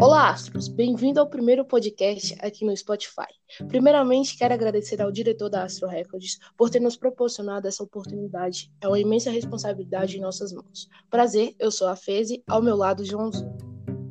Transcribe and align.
Olá, 0.00 0.30
Astros! 0.30 0.68
Bem-vindo 0.68 1.18
ao 1.18 1.28
primeiro 1.28 1.64
podcast 1.64 2.32
aqui 2.38 2.64
no 2.64 2.74
Spotify. 2.76 3.26
Primeiramente, 3.66 4.38
quero 4.38 4.54
agradecer 4.54 5.02
ao 5.02 5.10
diretor 5.10 5.50
da 5.50 5.64
Astro 5.64 5.88
Records 5.88 6.38
por 6.56 6.70
ter 6.70 6.78
nos 6.78 6.96
proporcionado 6.96 7.66
essa 7.66 7.82
oportunidade. 7.82 8.70
É 8.80 8.86
uma 8.86 9.00
imensa 9.00 9.28
responsabilidade 9.28 10.16
em 10.16 10.20
nossas 10.20 10.52
mãos. 10.52 10.88
Prazer, 11.10 11.52
eu 11.58 11.72
sou 11.72 11.88
a 11.88 11.96
Feze, 11.96 12.44
ao 12.46 12.62
meu 12.62 12.76
lado, 12.76 13.04
Joãozinho. 13.04 13.52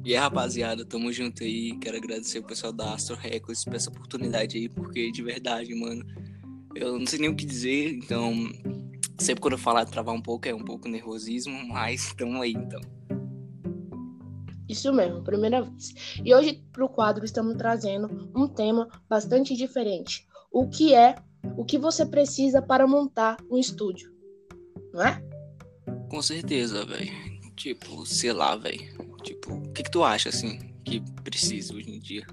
E 0.04 0.14
aí, 0.14 0.20
rapaziada, 0.20 0.86
tamo 0.86 1.10
junto 1.14 1.42
aí. 1.44 1.78
Quero 1.80 1.96
agradecer 1.96 2.40
o 2.40 2.44
pessoal 2.44 2.74
da 2.74 2.94
Astro 2.94 3.16
Records 3.16 3.64
por 3.64 3.76
essa 3.76 3.90
oportunidade 3.90 4.58
aí, 4.58 4.68
porque 4.68 5.10
de 5.10 5.24
verdade, 5.24 5.74
mano, 5.74 6.06
eu 6.76 7.00
não 7.00 7.08
sei 7.08 7.20
nem 7.20 7.30
o 7.30 7.36
que 7.36 7.46
dizer, 7.46 7.94
então 7.94 8.34
sempre 9.18 9.40
quando 9.40 9.54
eu 9.54 9.58
falar 9.58 9.86
travar 9.86 10.14
um 10.14 10.22
pouco 10.22 10.50
é 10.50 10.54
um 10.54 10.66
pouco 10.66 10.90
nervosismo, 10.90 11.58
mas 11.72 12.14
tamo 12.14 12.42
aí 12.42 12.52
então. 12.52 12.97
Isso 14.68 14.92
mesmo, 14.92 15.24
primeira 15.24 15.62
vez. 15.62 15.94
E 16.24 16.34
hoje 16.34 16.62
para 16.72 16.84
o 16.84 16.90
quadro 16.90 17.24
estamos 17.24 17.56
trazendo 17.56 18.30
um 18.36 18.48
tema 18.48 18.88
bastante 19.10 19.56
diferente. 19.56 20.28
O 20.52 20.68
que 20.68 20.94
é 20.94 21.16
o 21.56 21.64
que 21.64 21.78
você 21.78 22.06
precisa 22.06 22.62
para 22.62 22.88
montar 22.88 23.38
um 23.50 23.58
estúdio, 23.58 24.12
não 24.94 25.04
é? 25.04 25.22
Com 26.10 26.22
certeza, 26.22 26.86
velho. 26.86 27.12
Tipo, 27.56 28.06
sei 28.06 28.34
lá, 28.34 28.56
velho. 28.56 28.82
Tipo, 29.24 29.54
o 29.54 29.72
que, 29.72 29.84
que 29.84 29.92
tu 29.92 30.04
acha 30.04 30.30
assim 30.30 30.60
que 30.84 31.02
precisa 31.24 31.74
hoje 31.74 31.90
em 31.90 32.00
dia? 32.00 32.26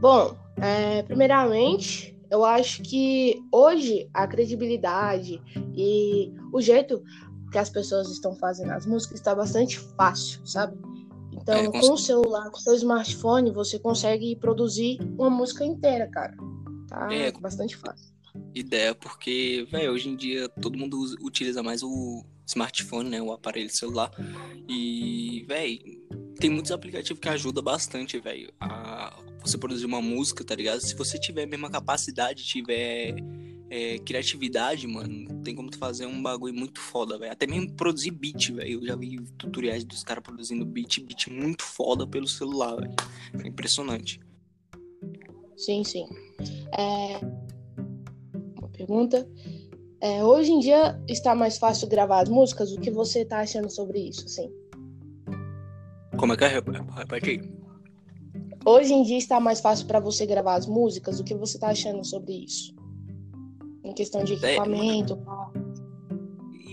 Bom, 0.00 0.36
é, 0.60 1.02
primeiramente, 1.02 2.16
eu 2.30 2.44
acho 2.44 2.82
que 2.82 3.40
hoje 3.52 4.08
a 4.12 4.26
credibilidade 4.26 5.40
e 5.74 6.32
o 6.52 6.60
jeito 6.60 7.02
que 7.56 7.60
as 7.60 7.70
pessoas 7.70 8.10
estão 8.10 8.36
fazendo 8.36 8.70
as 8.72 8.84
músicas 8.84 9.18
está 9.18 9.34
bastante 9.34 9.78
fácil, 9.78 10.46
sabe? 10.46 10.76
Então, 11.32 11.54
é, 11.54 11.70
com 11.70 11.94
o 11.94 11.96
celular, 11.96 12.50
com 12.50 12.58
o 12.58 12.60
seu 12.60 12.74
smartphone, 12.74 13.50
você 13.50 13.78
consegue 13.78 14.36
produzir 14.36 14.98
uma 15.18 15.30
música 15.30 15.64
inteira, 15.64 16.06
cara. 16.06 16.36
Tá 16.86 17.08
é, 17.10 17.32
bastante 17.32 17.74
fácil. 17.74 18.12
Ideia, 18.54 18.94
porque, 18.94 19.66
velho, 19.70 19.90
hoje 19.90 20.10
em 20.10 20.16
dia 20.16 20.50
todo 20.50 20.76
mundo 20.76 20.98
usa, 20.98 21.16
utiliza 21.22 21.62
mais 21.62 21.82
o 21.82 22.22
smartphone, 22.46 23.08
né? 23.08 23.22
O 23.22 23.32
aparelho 23.32 23.70
celular. 23.70 24.10
E, 24.68 25.42
velho, 25.48 25.78
tem 26.38 26.50
muitos 26.50 26.72
aplicativos 26.72 27.18
que 27.18 27.28
ajudam 27.30 27.64
bastante, 27.64 28.20
velho, 28.20 28.52
a 28.60 29.18
você 29.42 29.56
produzir 29.56 29.86
uma 29.86 30.02
música, 30.02 30.44
tá 30.44 30.54
ligado? 30.54 30.82
Se 30.82 30.94
você 30.94 31.18
tiver 31.18 31.44
a 31.44 31.46
mesma 31.46 31.70
capacidade, 31.70 32.44
tiver 32.44 33.14
é, 33.68 33.98
criatividade, 33.98 34.86
mano, 34.86 35.42
tem 35.42 35.54
como 35.54 35.70
tu 35.70 35.78
fazer 35.78 36.06
um 36.06 36.22
bagulho 36.22 36.54
muito 36.54 36.80
foda, 36.80 37.18
velho. 37.18 37.32
Até 37.32 37.46
mesmo 37.46 37.72
produzir 37.72 38.12
beat, 38.12 38.52
velho. 38.52 38.80
Eu 38.80 38.86
já 38.86 38.96
vi 38.96 39.20
tutoriais 39.36 39.84
dos 39.84 40.04
caras 40.04 40.22
produzindo 40.22 40.64
beat, 40.64 41.00
beat 41.00 41.28
muito 41.28 41.62
foda 41.62 42.06
pelo 42.06 42.28
celular, 42.28 42.76
velho. 42.76 42.94
É 43.42 43.48
impressionante. 43.48 44.20
Sim, 45.56 45.82
sim. 45.82 46.06
É... 46.78 47.18
Uma 48.58 48.68
pergunta. 48.68 49.28
É, 50.00 50.22
hoje 50.22 50.52
em 50.52 50.60
dia 50.60 51.00
está 51.08 51.34
mais 51.34 51.58
fácil 51.58 51.88
gravar 51.88 52.20
as 52.20 52.28
músicas? 52.28 52.70
O 52.70 52.78
que 52.78 52.90
você 52.90 53.24
tá 53.24 53.40
achando 53.40 53.70
sobre 53.70 53.98
isso, 53.98 54.26
assim? 54.26 54.50
Como 56.16 56.34
é 56.34 56.36
que 56.36 56.44
é? 56.44 56.48
Repete 56.48 57.30
aí. 57.30 57.56
Hoje 58.64 58.92
em 58.92 59.02
dia 59.02 59.18
está 59.18 59.40
mais 59.40 59.60
fácil 59.60 59.86
para 59.86 59.98
você 59.98 60.26
gravar 60.26 60.54
as 60.54 60.66
músicas? 60.66 61.18
O 61.18 61.24
que 61.24 61.34
você 61.34 61.58
tá 61.58 61.68
achando 61.68 62.04
sobre 62.04 62.44
isso? 62.44 62.75
Em 63.86 63.94
questão 63.94 64.24
de 64.24 64.34
equipamento. 64.34 65.14
É, 65.14 65.66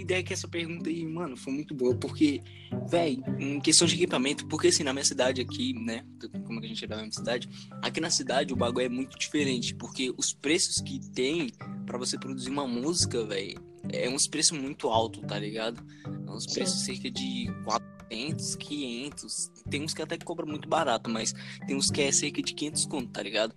ideia 0.03 0.21
que 0.21 0.33
essa 0.33 0.47
pergunta 0.47 0.89
aí, 0.89 1.05
mano, 1.05 1.35
foi 1.35 1.53
muito 1.53 1.73
boa, 1.73 1.95
porque, 1.95 2.41
velho, 2.87 3.23
em 3.39 3.59
questão 3.59 3.87
de 3.87 3.95
equipamento, 3.95 4.45
porque 4.47 4.67
assim, 4.67 4.83
na 4.83 4.93
minha 4.93 5.05
cidade 5.05 5.41
aqui, 5.41 5.73
né, 5.73 6.05
como 6.45 6.59
a 6.59 6.67
gente 6.67 6.83
é 6.83 6.87
da 6.87 6.97
mesma 6.97 7.11
cidade, 7.11 7.49
aqui 7.81 7.99
na 7.99 8.09
cidade 8.09 8.53
o 8.53 8.55
bagulho 8.55 8.85
é 8.85 8.89
muito 8.89 9.17
diferente, 9.17 9.73
porque 9.75 10.13
os 10.17 10.33
preços 10.33 10.81
que 10.81 10.99
tem 11.11 11.49
para 11.85 11.97
você 11.97 12.17
produzir 12.17 12.49
uma 12.49 12.67
música, 12.67 13.25
velho, 13.25 13.59
é 13.91 14.09
uns 14.09 14.27
preços 14.27 14.57
muito 14.57 14.89
altos, 14.89 15.21
tá 15.25 15.39
ligado? 15.39 15.83
É 16.05 16.31
uns 16.31 16.45
preços 16.45 16.79
Sim. 16.79 16.93
cerca 16.93 17.11
de 17.11 17.47
400, 17.63 18.55
500, 18.55 19.51
tem 19.69 19.83
uns 19.83 19.93
que 19.93 20.01
até 20.01 20.17
cobram 20.17 20.47
muito 20.47 20.67
barato, 20.67 21.09
mas 21.09 21.33
tem 21.65 21.75
uns 21.75 21.89
que 21.89 22.01
é 22.01 22.11
cerca 22.11 22.41
de 22.41 22.53
500 22.53 22.85
conto, 22.85 23.09
tá 23.09 23.23
ligado? 23.23 23.53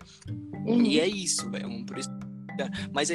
Uhum. 0.65 0.81
E 0.81 0.99
é 0.99 1.07
isso, 1.07 1.49
velho, 1.49 1.65
é 1.65 1.67
um 1.67 1.85
preço 1.85 2.09
mas, 2.91 3.09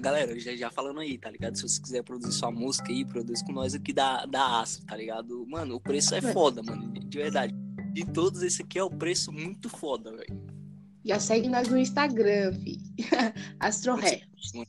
galera, 0.00 0.38
já, 0.38 0.54
já 0.56 0.70
falando 0.70 1.00
aí, 1.00 1.18
tá 1.18 1.30
ligado? 1.30 1.56
Se 1.56 1.62
você 1.62 1.80
quiser 1.80 2.02
produzir 2.02 2.32
sua 2.32 2.50
música 2.50 2.90
aí, 2.90 3.04
produz 3.04 3.42
com 3.42 3.52
nós 3.52 3.74
aqui 3.74 3.92
da, 3.92 4.24
da 4.26 4.60
Aço, 4.60 4.84
tá 4.84 4.96
ligado? 4.96 5.46
Mano, 5.46 5.76
o 5.76 5.80
preço 5.80 6.14
é 6.14 6.20
foda, 6.20 6.62
mano. 6.62 6.92
De 6.92 7.18
verdade. 7.18 7.54
De 7.92 8.04
todos, 8.04 8.42
esse 8.42 8.62
aqui 8.62 8.78
é 8.78 8.82
o 8.82 8.90
preço 8.90 9.32
muito 9.32 9.68
foda, 9.68 10.10
velho. 10.12 10.58
Já 11.04 11.18
segue 11.18 11.48
nós 11.48 11.68
no 11.68 11.78
Instagram, 11.78 12.52
fi. 12.52 12.78
Astro 13.58 13.96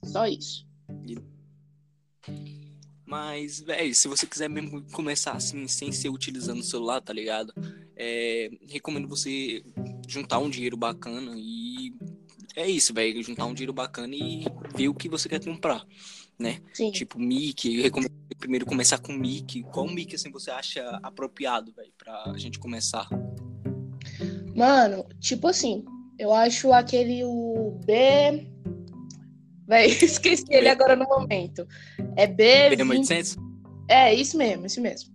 Só 0.03 0.25
isso. 0.25 0.65
Mas, 3.05 3.59
velho, 3.59 3.93
se 3.95 4.07
você 4.07 4.27
quiser 4.27 4.47
mesmo 4.47 4.83
começar 4.91 5.31
assim, 5.31 5.67
sem 5.67 5.91
ser 5.91 6.09
utilizando 6.09 6.59
o 6.59 6.63
celular, 6.63 7.01
tá 7.01 7.11
ligado? 7.11 7.51
É, 7.95 8.51
recomendo 8.67 9.07
você 9.07 9.63
juntar 10.07 10.39
um 10.39 10.49
dinheiro 10.49 10.77
bacana 10.77 11.33
e 11.35 11.91
é 12.61 12.69
isso, 12.69 12.93
velho. 12.93 13.23
Juntar 13.23 13.45
um 13.45 13.53
dinheiro 13.53 13.73
bacana 13.73 14.15
e 14.15 14.45
ver 14.75 14.89
o 14.89 14.93
que 14.93 15.09
você 15.09 15.29
quer 15.29 15.43
comprar, 15.43 15.85
né? 16.37 16.59
Sim. 16.73 16.91
Tipo, 16.91 17.19
mic, 17.19 17.65
eu 17.65 17.83
recomendo 17.83 18.11
primeiro 18.37 18.65
começar 18.65 18.97
com 18.97 19.13
mic. 19.13 19.63
Qual 19.63 19.87
mic, 19.87 20.15
assim, 20.15 20.31
você 20.31 20.49
acha 20.49 20.99
apropriado, 21.03 21.71
velho, 21.73 21.91
pra 21.97 22.33
gente 22.37 22.57
começar? 22.59 23.07
Mano, 24.55 25.05
tipo 25.19 25.47
assim, 25.47 25.85
eu 26.17 26.33
acho 26.33 26.71
aquele 26.73 27.23
o 27.23 27.79
B... 27.85 28.47
Véi, 29.67 29.87
esqueci 30.01 30.45
B... 30.45 30.55
ele 30.55 30.69
agora 30.69 30.95
no 30.95 31.05
momento. 31.05 31.67
É 32.15 32.25
B... 32.25 32.69
BM800? 32.71 33.37
É, 33.89 34.13
isso 34.13 34.37
mesmo, 34.37 34.65
isso 34.65 34.81
mesmo. 34.81 35.11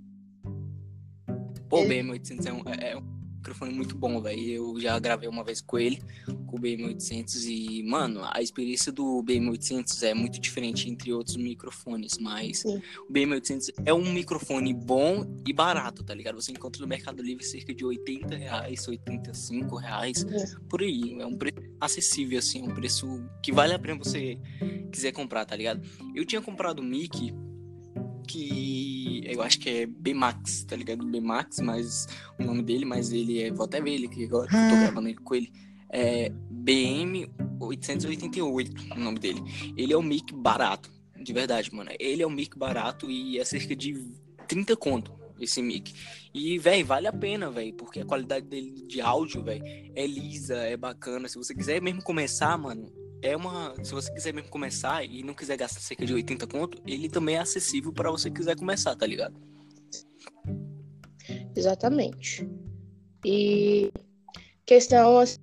Pô, 1.68 1.80
o 1.80 1.86
BM800 1.86 2.46
é 2.46 2.52
um, 2.52 2.62
é, 2.66 2.90
é 2.92 2.96
um 2.96 3.13
microfone 3.44 3.74
muito 3.74 3.94
bom, 3.94 4.22
velho. 4.22 4.40
Eu 4.40 4.80
já 4.80 4.98
gravei 4.98 5.28
uma 5.28 5.44
vez 5.44 5.60
com 5.60 5.78
ele, 5.78 6.02
com 6.46 6.56
o 6.56 6.60
BM800 6.60 7.44
e, 7.46 7.82
mano, 7.82 8.22
a 8.24 8.40
experiência 8.40 8.90
do 8.90 9.22
BM800 9.22 10.02
é 10.02 10.14
muito 10.14 10.40
diferente 10.40 10.88
entre 10.88 11.12
outros 11.12 11.36
microfones, 11.36 12.16
mas 12.18 12.60
Sim. 12.60 12.80
o 13.06 13.12
BM800 13.12 13.74
é 13.84 13.92
um 13.92 14.10
microfone 14.10 14.72
bom 14.72 15.26
e 15.46 15.52
barato, 15.52 16.02
tá 16.02 16.14
ligado? 16.14 16.40
Você 16.40 16.52
encontra 16.52 16.80
no 16.80 16.88
Mercado 16.88 17.22
Livre 17.22 17.44
cerca 17.44 17.74
de 17.74 17.84
80 17.84 18.34
reais, 18.34 18.88
85 18.88 19.76
reais, 19.76 20.24
por 20.68 20.80
aí. 20.80 21.20
É 21.20 21.26
um 21.26 21.36
preço 21.36 21.60
acessível, 21.78 22.38
assim, 22.38 22.60
é 22.60 22.64
um 22.64 22.74
preço 22.74 23.22
que 23.42 23.52
vale 23.52 23.74
a 23.74 23.78
pena 23.78 23.98
você 23.98 24.38
quiser 24.90 25.12
comprar, 25.12 25.44
tá 25.44 25.54
ligado? 25.54 25.82
Eu 26.14 26.24
tinha 26.24 26.40
comprado 26.40 26.78
o 26.78 26.82
mic 26.82 27.34
que 28.26 28.93
eu 29.24 29.42
acho 29.42 29.58
que 29.58 29.70
é 29.70 29.86
B-Max, 29.86 30.64
tá 30.64 30.76
ligado? 30.76 31.04
B-Max, 31.06 31.60
mas 31.60 32.06
o 32.38 32.44
nome 32.44 32.62
dele, 32.62 32.84
mas 32.84 33.10
ele 33.12 33.42
é. 33.42 33.50
Vou 33.50 33.64
até 33.66 33.80
ver 33.80 33.94
ele 33.94 34.06
que 34.08 34.24
agora 34.24 34.48
que 34.48 34.54
eu 34.54 34.70
tô 34.70 34.76
gravando 34.76 35.14
com 35.22 35.34
ele. 35.34 35.52
É 35.90 36.30
BM888 36.52 38.96
o 38.96 38.98
nome 38.98 39.18
dele. 39.18 39.42
Ele 39.76 39.92
é 39.92 39.96
um 39.96 40.02
mic 40.02 40.34
barato, 40.34 40.90
de 41.20 41.32
verdade, 41.32 41.72
mano. 41.72 41.90
Ele 42.00 42.22
é 42.22 42.26
um 42.26 42.30
mic 42.30 42.58
barato 42.58 43.08
e 43.10 43.38
é 43.38 43.44
cerca 43.44 43.76
de 43.76 43.94
30 44.48 44.76
conto 44.76 45.24
esse 45.40 45.62
mic. 45.62 45.94
E, 46.32 46.58
velho, 46.58 46.84
vale 46.84 47.06
a 47.06 47.12
pena, 47.12 47.50
velho, 47.50 47.74
porque 47.74 48.00
a 48.00 48.04
qualidade 48.04 48.46
dele 48.46 48.84
de 48.86 49.00
áudio, 49.00 49.42
velho, 49.42 49.64
é 49.94 50.06
lisa, 50.06 50.56
é 50.56 50.76
bacana. 50.76 51.28
Se 51.28 51.36
você 51.36 51.54
quiser 51.54 51.80
mesmo 51.80 52.02
começar, 52.02 52.56
mano, 52.58 52.90
é 53.24 53.34
uma. 53.36 53.74
Se 53.82 53.92
você 53.92 54.12
quiser 54.12 54.34
mesmo 54.34 54.50
começar 54.50 55.02
e 55.02 55.22
não 55.22 55.32
quiser 55.32 55.56
gastar 55.56 55.80
cerca 55.80 56.04
de 56.04 56.12
80 56.12 56.46
conto, 56.46 56.82
ele 56.86 57.08
também 57.08 57.36
é 57.36 57.40
acessível 57.40 57.92
para 57.92 58.10
você 58.10 58.30
quiser 58.30 58.56
começar, 58.56 58.94
tá 58.94 59.06
ligado? 59.06 59.34
Exatamente. 61.56 62.46
E 63.24 63.90
questão 64.66 65.18
assim, 65.18 65.38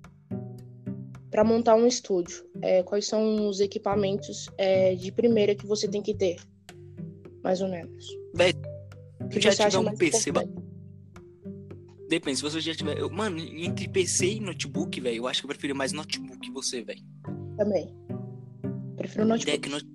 para 1.28 1.42
montar 1.42 1.74
um 1.74 1.86
estúdio, 1.86 2.48
é, 2.62 2.84
quais 2.84 3.06
são 3.06 3.48
os 3.48 3.58
equipamentos 3.58 4.48
é, 4.56 4.94
de 4.94 5.10
primeira 5.10 5.54
que 5.54 5.66
você 5.66 5.88
tem 5.88 6.00
que 6.00 6.14
ter? 6.14 6.36
Mais 7.42 7.60
ou 7.60 7.68
menos. 7.68 8.06
Véi, 8.32 8.52
tu 9.28 9.40
já 9.40 9.50
tiver 9.50 9.78
um 9.78 9.96
PC. 9.96 10.30
Depende, 12.08 12.36
se 12.36 12.42
você 12.42 12.60
já 12.60 12.74
tiver. 12.74 13.00
Mano, 13.10 13.40
entre 13.40 13.88
PC 13.88 14.34
e 14.34 14.40
notebook, 14.40 15.00
velho, 15.00 15.16
eu 15.16 15.26
acho 15.26 15.40
que 15.40 15.46
eu 15.46 15.48
prefiro 15.48 15.74
mais 15.74 15.92
notebook 15.92 16.38
que 16.38 16.50
você, 16.52 16.82
velho. 16.82 17.02
Também. 17.62 17.94
Prefiro 18.96 19.24
notebook. 19.24 19.42
Ideia 19.42 19.58
que, 19.60 19.68
not... 19.68 19.86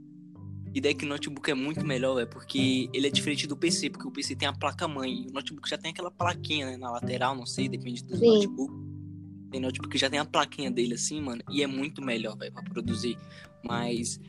Ideia 0.73 0.95
que 0.95 1.05
notebook 1.05 1.51
é 1.51 1.53
muito 1.53 1.85
melhor, 1.85 2.17
é 2.21 2.25
porque 2.25 2.89
ele 2.93 3.07
é 3.07 3.09
diferente 3.09 3.45
do 3.45 3.57
PC, 3.57 3.89
porque 3.89 4.07
o 4.07 4.11
PC 4.11 4.37
tem 4.37 4.47
a 4.47 4.53
placa-mãe. 4.53 5.27
O 5.29 5.33
notebook 5.33 5.69
já 5.69 5.77
tem 5.77 5.91
aquela 5.91 6.09
plaquinha 6.09 6.65
né, 6.65 6.77
na 6.77 6.89
lateral, 6.91 7.35
não 7.35 7.45
sei, 7.45 7.67
depende 7.67 8.03
do 8.05 8.15
Sim. 8.15 8.35
notebook. 8.35 8.73
Tem 9.51 9.59
notebook 9.59 9.91
que 9.91 9.97
já 9.97 10.09
tem 10.09 10.19
a 10.19 10.25
plaquinha 10.25 10.71
dele 10.71 10.93
assim, 10.93 11.21
mano, 11.21 11.41
e 11.49 11.61
é 11.61 11.67
muito 11.67 12.01
melhor, 12.01 12.37
velho, 12.37 12.53
pra 12.53 12.63
produzir. 12.63 13.17
Mas 13.63 14.19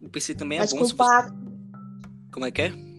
o 0.00 0.08
PC 0.08 0.36
também 0.36 0.58
é 0.58 0.60
Mais 0.60 0.72
bom. 0.72 0.78
Compacto. 0.78 1.34
Você... 1.34 2.30
Como 2.30 2.46
é 2.46 2.50
que 2.52 2.62
é? 2.62 2.94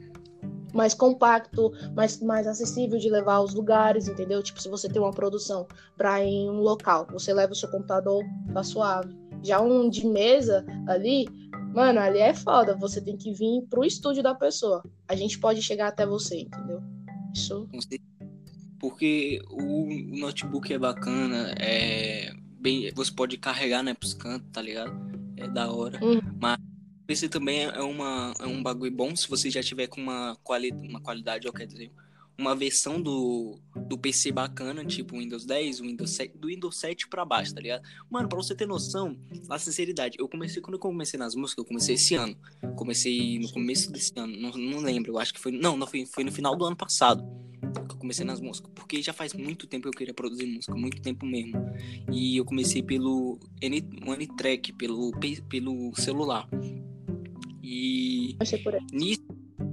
mais 0.75 0.93
compacto, 0.93 1.71
mais, 1.95 2.21
mais 2.21 2.45
acessível 2.45 2.99
de 2.99 3.09
levar 3.09 3.35
aos 3.35 3.53
lugares, 3.53 4.09
entendeu? 4.09 4.43
Tipo, 4.43 4.61
se 4.61 4.67
você 4.67 4.89
tem 4.89 5.01
uma 5.01 5.11
produção 5.11 5.65
para 5.95 6.21
ir 6.21 6.27
em 6.27 6.49
um 6.49 6.59
local, 6.59 7.07
você 7.09 7.33
leva 7.33 7.53
o 7.53 7.55
seu 7.55 7.71
computador, 7.71 8.23
tá 8.53 8.61
suave. 8.61 9.15
Já 9.45 9.61
um 9.61 9.89
de 9.89 10.07
mesa 10.07 10.65
ali, 10.87 11.27
mano, 11.73 11.99
ali 11.99 12.19
é 12.19 12.33
foda. 12.33 12.75
Você 12.77 12.99
tem 12.99 13.15
que 13.15 13.31
vir 13.31 13.61
pro 13.69 13.85
estúdio 13.85 14.23
da 14.23 14.33
pessoa. 14.33 14.83
A 15.07 15.15
gente 15.15 15.39
pode 15.39 15.61
chegar 15.61 15.87
até 15.87 16.05
você, 16.05 16.41
entendeu? 16.41 16.81
Isso. 17.33 17.69
Porque 18.79 19.41
o 19.49 19.87
notebook 20.17 20.73
é 20.73 20.79
bacana, 20.79 21.53
é 21.59 22.31
bem, 22.59 22.91
você 22.93 23.11
pode 23.11 23.37
carregar, 23.37 23.83
né, 23.83 23.93
pros 23.93 24.13
cantos, 24.13 24.49
tá 24.51 24.61
ligado? 24.61 24.93
É 25.37 25.47
da 25.47 25.71
hora. 25.71 25.99
Hum. 26.03 26.19
Mas 26.41 26.57
PC 27.05 27.29
também 27.29 27.65
é, 27.65 27.81
uma, 27.81 28.33
é 28.39 28.45
um 28.45 28.63
bagulho 28.63 28.91
bom 28.91 29.15
se 29.15 29.29
você 29.29 29.49
já 29.49 29.61
tiver 29.61 29.87
com 29.87 30.01
uma, 30.01 30.35
quali 30.43 30.71
uma 30.71 30.99
qualidade, 30.99 31.45
ou 31.47 31.53
quer 31.53 31.67
dizer, 31.67 31.91
uma 32.37 32.55
versão 32.55 33.01
do, 33.01 33.59
do 33.87 33.97
PC 33.97 34.31
bacana, 34.31 34.83
tipo 34.85 35.17
Windows 35.17 35.45
10, 35.45 35.79
Windows 35.79 36.11
7, 36.11 36.37
do 36.37 36.47
Windows 36.47 36.77
7 36.77 37.07
pra 37.07 37.25
baixo, 37.25 37.53
tá 37.53 37.61
ligado? 37.61 37.83
Mano, 38.09 38.27
pra 38.27 38.37
você 38.37 38.53
ter 38.53 38.65
noção, 38.65 39.17
na 39.47 39.57
sinceridade, 39.57 40.17
eu 40.19 40.27
comecei, 40.27 40.61
quando 40.61 40.75
eu 40.75 40.79
comecei 40.79 41.17
nas 41.17 41.35
músicas, 41.35 41.63
eu 41.63 41.67
comecei 41.67 41.95
esse 41.95 42.15
ano. 42.15 42.35
Comecei 42.75 43.39
no 43.39 43.51
começo 43.51 43.91
desse 43.91 44.11
ano, 44.17 44.35
não, 44.37 44.51
não 44.51 44.79
lembro, 44.79 45.13
eu 45.13 45.19
acho 45.19 45.33
que 45.33 45.39
foi, 45.39 45.51
não, 45.51 45.77
não 45.77 45.87
foi, 45.87 46.05
foi 46.05 46.23
no 46.23 46.31
final 46.31 46.55
do 46.55 46.65
ano 46.65 46.75
passado 46.75 47.25
que 47.87 47.93
eu 47.93 47.97
comecei 47.97 48.25
nas 48.25 48.39
músicas, 48.39 48.71
porque 48.73 49.01
já 49.01 49.13
faz 49.13 49.33
muito 49.33 49.67
tempo 49.67 49.83
que 49.83 49.89
eu 49.89 49.97
queria 49.97 50.13
produzir 50.13 50.45
música, 50.45 50.75
muito 50.75 51.01
tempo 51.01 51.25
mesmo. 51.25 51.53
E 52.11 52.37
eu 52.37 52.45
comecei 52.45 52.81
pelo 52.81 53.39
N, 53.61 53.77
N-Track, 54.17 54.73
pelo, 54.73 55.11
pelo 55.49 55.93
celular. 55.95 56.47
E 57.61 58.37
nisso 58.91 59.25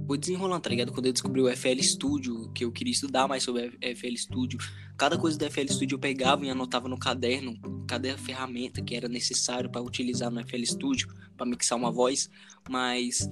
foi 0.05 0.17
desenrolando, 0.17 0.61
tá 0.61 0.69
ligado? 0.69 0.91
Quando 0.91 1.05
eu 1.05 1.13
descobri 1.13 1.41
o 1.41 1.55
FL 1.55 1.81
Studio, 1.81 2.51
que 2.53 2.65
eu 2.65 2.71
queria 2.71 2.91
estudar 2.91 3.27
mais 3.27 3.43
sobre 3.43 3.67
o 3.67 3.95
FL 3.95 4.15
Studio, 4.15 4.59
cada 4.97 5.17
coisa 5.17 5.37
do 5.37 5.49
FL 5.49 5.71
Studio 5.71 5.95
eu 5.95 5.99
pegava 5.99 6.45
e 6.45 6.49
anotava 6.49 6.87
no 6.87 6.97
caderno, 6.97 7.57
cada 7.87 8.17
ferramenta 8.17 8.81
que 8.81 8.95
era 8.95 9.07
necessário 9.07 9.69
para 9.69 9.81
utilizar 9.81 10.29
no 10.29 10.45
FL 10.45 10.65
Studio, 10.65 11.07
para 11.37 11.45
mixar 11.45 11.77
uma 11.77 11.91
voz, 11.91 12.29
mas 12.69 13.29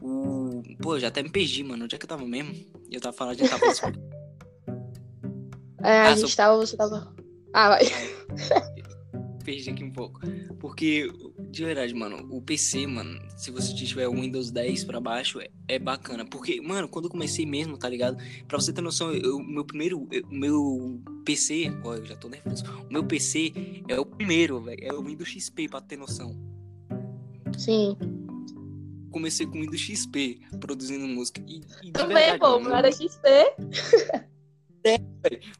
o. 0.00 0.62
Pô, 0.80 0.98
já 0.98 1.08
até 1.08 1.22
me 1.22 1.30
perdi, 1.30 1.62
mano. 1.62 1.84
Onde 1.84 1.94
é 1.94 1.98
que 1.98 2.04
eu 2.04 2.08
tava 2.08 2.26
mesmo? 2.26 2.54
Eu 2.90 3.00
tava 3.00 3.16
falando 3.16 3.36
de 3.36 3.48
tava. 3.48 3.66
é, 5.82 6.00
a 6.00 6.08
ah, 6.08 6.16
gente 6.16 6.30
só... 6.30 6.36
tava, 6.36 6.56
você 6.56 6.76
tava. 6.76 7.14
Ah, 7.52 7.70
vai. 7.70 7.84
Perdi 9.44 9.70
aqui 9.70 9.84
um 9.84 9.90
pouco. 9.90 10.20
Porque, 10.58 11.10
de 11.50 11.64
verdade, 11.64 11.94
mano, 11.94 12.26
o 12.30 12.40
PC, 12.40 12.86
mano, 12.86 13.20
se 13.36 13.50
você 13.50 13.74
tiver 13.74 14.08
o 14.08 14.14
Windows 14.14 14.50
10 14.50 14.84
pra 14.84 15.00
baixo, 15.00 15.40
é, 15.40 15.48
é, 15.68 15.78
bacana. 15.78 16.24
Porque, 16.24 16.60
mano, 16.60 16.88
quando 16.88 17.04
eu 17.04 17.10
comecei 17.10 17.44
mesmo, 17.44 17.76
tá 17.76 17.88
ligado? 17.88 18.16
Pra 18.48 18.58
você 18.58 18.72
ter 18.72 18.80
noção, 18.80 19.12
o 19.12 19.44
meu 19.44 19.64
primeiro. 19.64 19.98
O 20.00 20.34
meu 20.34 21.00
PC. 21.24 21.70
Ó, 21.84 21.94
eu 21.94 22.04
já 22.04 22.16
tô 22.16 22.28
nervoso. 22.28 22.64
O 22.88 22.92
meu 22.92 23.04
PC 23.04 23.52
é 23.86 24.00
o 24.00 24.06
primeiro, 24.06 24.60
velho. 24.60 24.82
É 24.82 24.92
o 24.92 25.04
Windows 25.04 25.28
XP, 25.28 25.68
pra 25.68 25.80
ter 25.80 25.98
noção. 25.98 26.34
Sim 27.56 27.96
comecei 29.14 29.46
com 29.46 29.52
Windows 29.60 29.80
XP, 29.80 30.40
produzindo 30.58 31.06
música. 31.06 31.40
E, 31.46 31.62
e 31.84 31.92
Também, 31.92 32.36
pô, 32.36 32.58
não 32.58 32.76
era 32.76 32.90
XP. 32.90 33.28
É, 34.86 34.98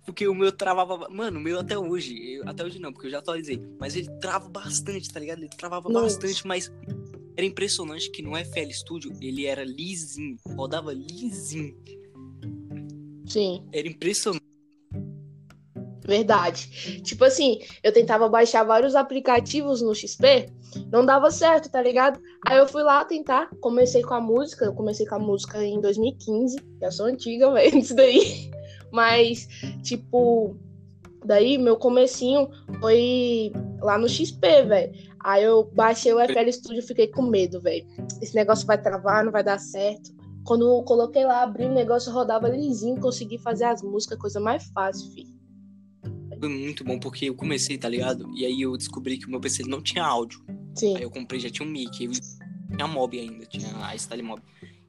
porque 0.04 0.28
o 0.28 0.34
meu 0.34 0.52
travava. 0.52 1.08
Mano, 1.08 1.38
o 1.38 1.42
meu 1.42 1.58
até 1.58 1.78
hoje. 1.78 2.34
Eu, 2.34 2.48
até 2.48 2.62
hoje 2.62 2.78
não, 2.78 2.92
porque 2.92 3.06
eu 3.06 3.10
já 3.10 3.18
atualizei. 3.18 3.58
Mas 3.80 3.96
ele 3.96 4.10
trava 4.20 4.48
bastante, 4.48 5.10
tá 5.10 5.18
ligado? 5.18 5.38
Ele 5.38 5.48
travava 5.48 5.88
Nossa. 5.88 6.16
bastante, 6.16 6.46
mas 6.46 6.70
era 7.36 7.46
impressionante 7.46 8.10
que 8.10 8.22
no 8.22 8.36
FL 8.36 8.70
Studio 8.70 9.12
ele 9.22 9.46
era 9.46 9.64
lisinho. 9.64 10.36
Rodava 10.46 10.92
lisinho. 10.92 11.74
Sim. 13.26 13.66
Era 13.72 13.88
impressionante. 13.88 14.44
Verdade. 16.06 17.00
Tipo 17.02 17.24
assim, 17.24 17.60
eu 17.82 17.90
tentava 17.90 18.28
baixar 18.28 18.62
vários 18.62 18.94
aplicativos 18.94 19.80
no 19.80 19.94
XP, 19.94 20.50
não 20.92 21.04
dava 21.04 21.30
certo, 21.30 21.70
tá 21.70 21.80
ligado? 21.80 22.20
Aí 22.46 22.58
eu 22.58 22.68
fui 22.68 22.82
lá 22.82 23.02
tentar, 23.06 23.48
comecei 23.60 24.02
com 24.02 24.12
a 24.12 24.20
música, 24.20 24.66
eu 24.66 24.74
comecei 24.74 25.06
com 25.06 25.14
a 25.14 25.18
música 25.18 25.64
em 25.64 25.80
2015, 25.80 26.58
já 26.78 26.90
sou 26.90 27.06
antiga, 27.06 27.50
velho, 27.54 27.78
isso 27.78 27.96
daí. 27.96 28.50
Mas, 28.94 29.48
tipo, 29.82 30.56
daí 31.24 31.58
meu 31.58 31.76
comecinho 31.76 32.48
foi 32.80 33.52
lá 33.80 33.98
no 33.98 34.08
XP, 34.08 34.64
velho. 34.64 34.92
Aí 35.20 35.42
eu 35.42 35.70
baixei 35.74 36.12
o 36.12 36.20
FL 36.20 36.52
Studio 36.52 36.78
e 36.78 36.86
fiquei 36.86 37.08
com 37.08 37.22
medo, 37.22 37.60
velho. 37.60 37.84
Esse 38.22 38.34
negócio 38.34 38.66
vai 38.66 38.80
travar, 38.80 39.24
não 39.24 39.32
vai 39.32 39.42
dar 39.42 39.58
certo. 39.58 40.14
Quando 40.44 40.68
eu 40.68 40.82
coloquei 40.82 41.24
lá, 41.24 41.42
abri 41.42 41.64
o 41.64 41.72
negócio, 41.72 42.12
rodava 42.12 42.48
lisinho, 42.48 43.00
consegui 43.00 43.38
fazer 43.38 43.64
as 43.64 43.82
músicas, 43.82 44.18
coisa 44.18 44.38
mais 44.38 44.64
fácil, 44.66 45.10
filho 45.12 45.34
foi 46.44 46.48
muito 46.48 46.84
bom 46.84 46.98
porque 46.98 47.26
eu 47.26 47.34
comecei, 47.34 47.78
tá 47.78 47.88
ligado? 47.88 48.30
E 48.34 48.44
aí 48.44 48.60
eu 48.60 48.76
descobri 48.76 49.16
que 49.16 49.26
o 49.26 49.30
meu 49.30 49.40
PC 49.40 49.62
não 49.66 49.80
tinha 49.80 50.04
áudio. 50.04 50.44
Sim. 50.74 50.94
Aí 50.96 51.02
eu 51.02 51.10
comprei, 51.10 51.40
já 51.40 51.48
tinha 51.48 51.66
um 51.66 51.70
mic, 51.70 51.90
tinha 51.90 52.86
mob 52.86 53.18
ainda, 53.18 53.46
tinha 53.46 53.74
a 53.86 53.96
Style 53.96 54.22
Mob. 54.22 54.42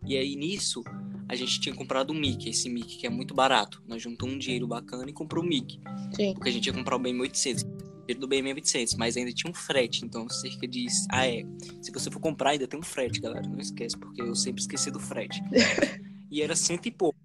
E 0.06 0.18
aí 0.18 0.36
nisso, 0.36 0.84
a 1.28 1.36
gente 1.36 1.60
tinha 1.60 1.74
comprado 1.74 2.12
um 2.12 2.20
mic, 2.20 2.48
esse 2.48 2.70
mic 2.70 2.98
que 2.98 3.08
é 3.08 3.10
muito 3.10 3.34
barato. 3.34 3.82
Nós 3.88 4.02
juntamos 4.02 4.36
um 4.36 4.38
dinheiro 4.38 4.68
bacana 4.68 5.10
e 5.10 5.14
comprou 5.14 5.44
um 5.44 5.48
mic. 5.48 5.80
Sim. 6.16 6.34
Porque 6.34 6.50
a 6.50 6.52
gente 6.52 6.68
ia 6.68 6.74
comprar 6.74 6.96
o 6.96 7.00
BM800 7.00 7.66
do 8.14 8.28
BM800, 8.28 8.96
mas 8.98 9.18
ainda 9.18 9.32
tinha 9.32 9.50
um 9.50 9.54
frete, 9.54 10.06
então 10.06 10.30
cerca 10.30 10.68
de. 10.68 10.86
Ah, 11.10 11.28
é. 11.28 11.44
Se 11.82 11.92
você 11.92 12.12
for 12.12 12.20
comprar, 12.20 12.52
ainda 12.52 12.68
tem 12.68 12.80
um 12.80 12.84
frete, 12.84 13.20
galera. 13.20 13.48
Não 13.48 13.60
esquece, 13.60 13.98
porque 13.98 14.22
eu 14.22 14.36
sempre 14.36 14.62
esqueci 14.62 14.92
do 14.92 15.00
frete. 15.00 15.42
e 16.30 16.42
era 16.42 16.56
cento 16.56 16.86
e 16.86 16.92
pouco. 16.92 17.18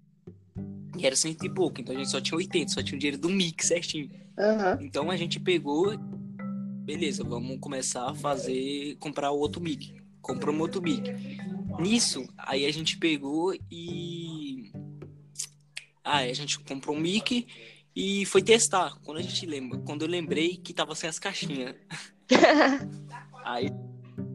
E 0.97 1.05
era 1.05 1.15
cento 1.15 1.45
e 1.45 1.49
pouco, 1.49 1.79
então 1.79 1.95
a 1.95 1.97
gente 1.97 2.09
só 2.09 2.19
tinha 2.19 2.37
80, 2.37 2.71
só 2.71 2.83
tinha 2.83 2.95
o 2.95 2.99
dinheiro 2.99 3.17
do 3.17 3.29
mix 3.29 3.67
certinho. 3.67 4.09
Uhum. 4.37 4.85
Então 4.85 5.09
a 5.09 5.15
gente 5.15 5.39
pegou, 5.39 5.97
beleza, 6.83 7.23
vamos 7.23 7.59
começar 7.59 8.09
a 8.09 8.13
fazer, 8.13 8.97
comprar 8.99 9.31
o 9.31 9.37
outro 9.37 9.61
mic. 9.61 9.95
Compramos 10.21 10.61
outro 10.61 10.81
mic. 10.81 11.09
Nisso, 11.79 12.27
aí 12.37 12.65
a 12.65 12.71
gente 12.71 12.97
pegou 12.97 13.53
e. 13.69 14.71
Ah, 16.03 16.19
a 16.19 16.33
gente 16.33 16.59
comprou 16.59 16.95
um 16.95 16.99
mic 16.99 17.47
e 17.95 18.25
foi 18.25 18.41
testar. 18.41 18.97
Quando 19.03 19.17
a 19.17 19.21
gente 19.21 19.45
lembra, 19.45 19.79
quando 19.79 20.03
eu 20.03 20.07
lembrei 20.07 20.57
que 20.57 20.73
tava 20.73 20.95
sem 20.95 21.09
as 21.09 21.19
caixinhas. 21.19 21.75
aí, 23.43 23.69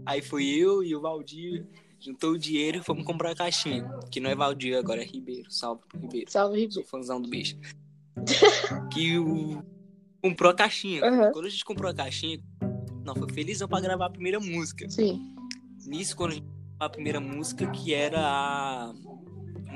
aí 0.05 0.23
foi 0.23 0.47
eu 0.47 0.83
e 0.83 0.95
o 0.95 1.01
Valdir 1.01 1.67
juntou 1.99 2.33
o 2.33 2.39
dinheiro 2.39 2.79
e 2.79 2.83
fomos 2.83 3.05
comprar 3.05 3.33
a 3.33 3.35
caixinha. 3.35 3.89
Que 4.11 4.21
não 4.21 4.31
é 4.31 4.35
Valdir 4.35 4.77
agora, 4.77 5.03
é 5.03 5.05
Ribeiro. 5.05 5.51
Salve 5.51 5.83
pro 5.89 6.01
Ribeiro. 6.01 6.31
Salve, 6.31 6.55
Ribeiro. 6.55 6.73
Sou 6.73 6.85
fãzão 6.85 7.21
do 7.21 7.29
bicho. 7.29 7.57
que 8.93 9.19
o... 9.19 9.63
comprou 10.23 10.51
a 10.51 10.55
caixinha. 10.55 11.05
Uhum. 11.05 11.33
Quando 11.33 11.47
a 11.47 11.51
gente 11.51 11.65
comprou 11.65 11.91
a 11.91 11.95
caixinha, 11.95 12.41
não, 13.05 13.15
foi 13.15 13.29
felizão 13.33 13.69
pra 13.69 13.81
gravar 13.81 14.07
a 14.07 14.11
primeira 14.11 14.39
música. 14.41 14.89
Sim. 14.89 15.35
Nisso, 15.87 16.17
quando 16.17 16.33
a 16.33 16.35
gente 16.35 16.56
a 16.79 16.89
primeira 16.89 17.21
música, 17.21 17.67
que 17.71 17.95
era 17.95 18.21
a 18.21 18.95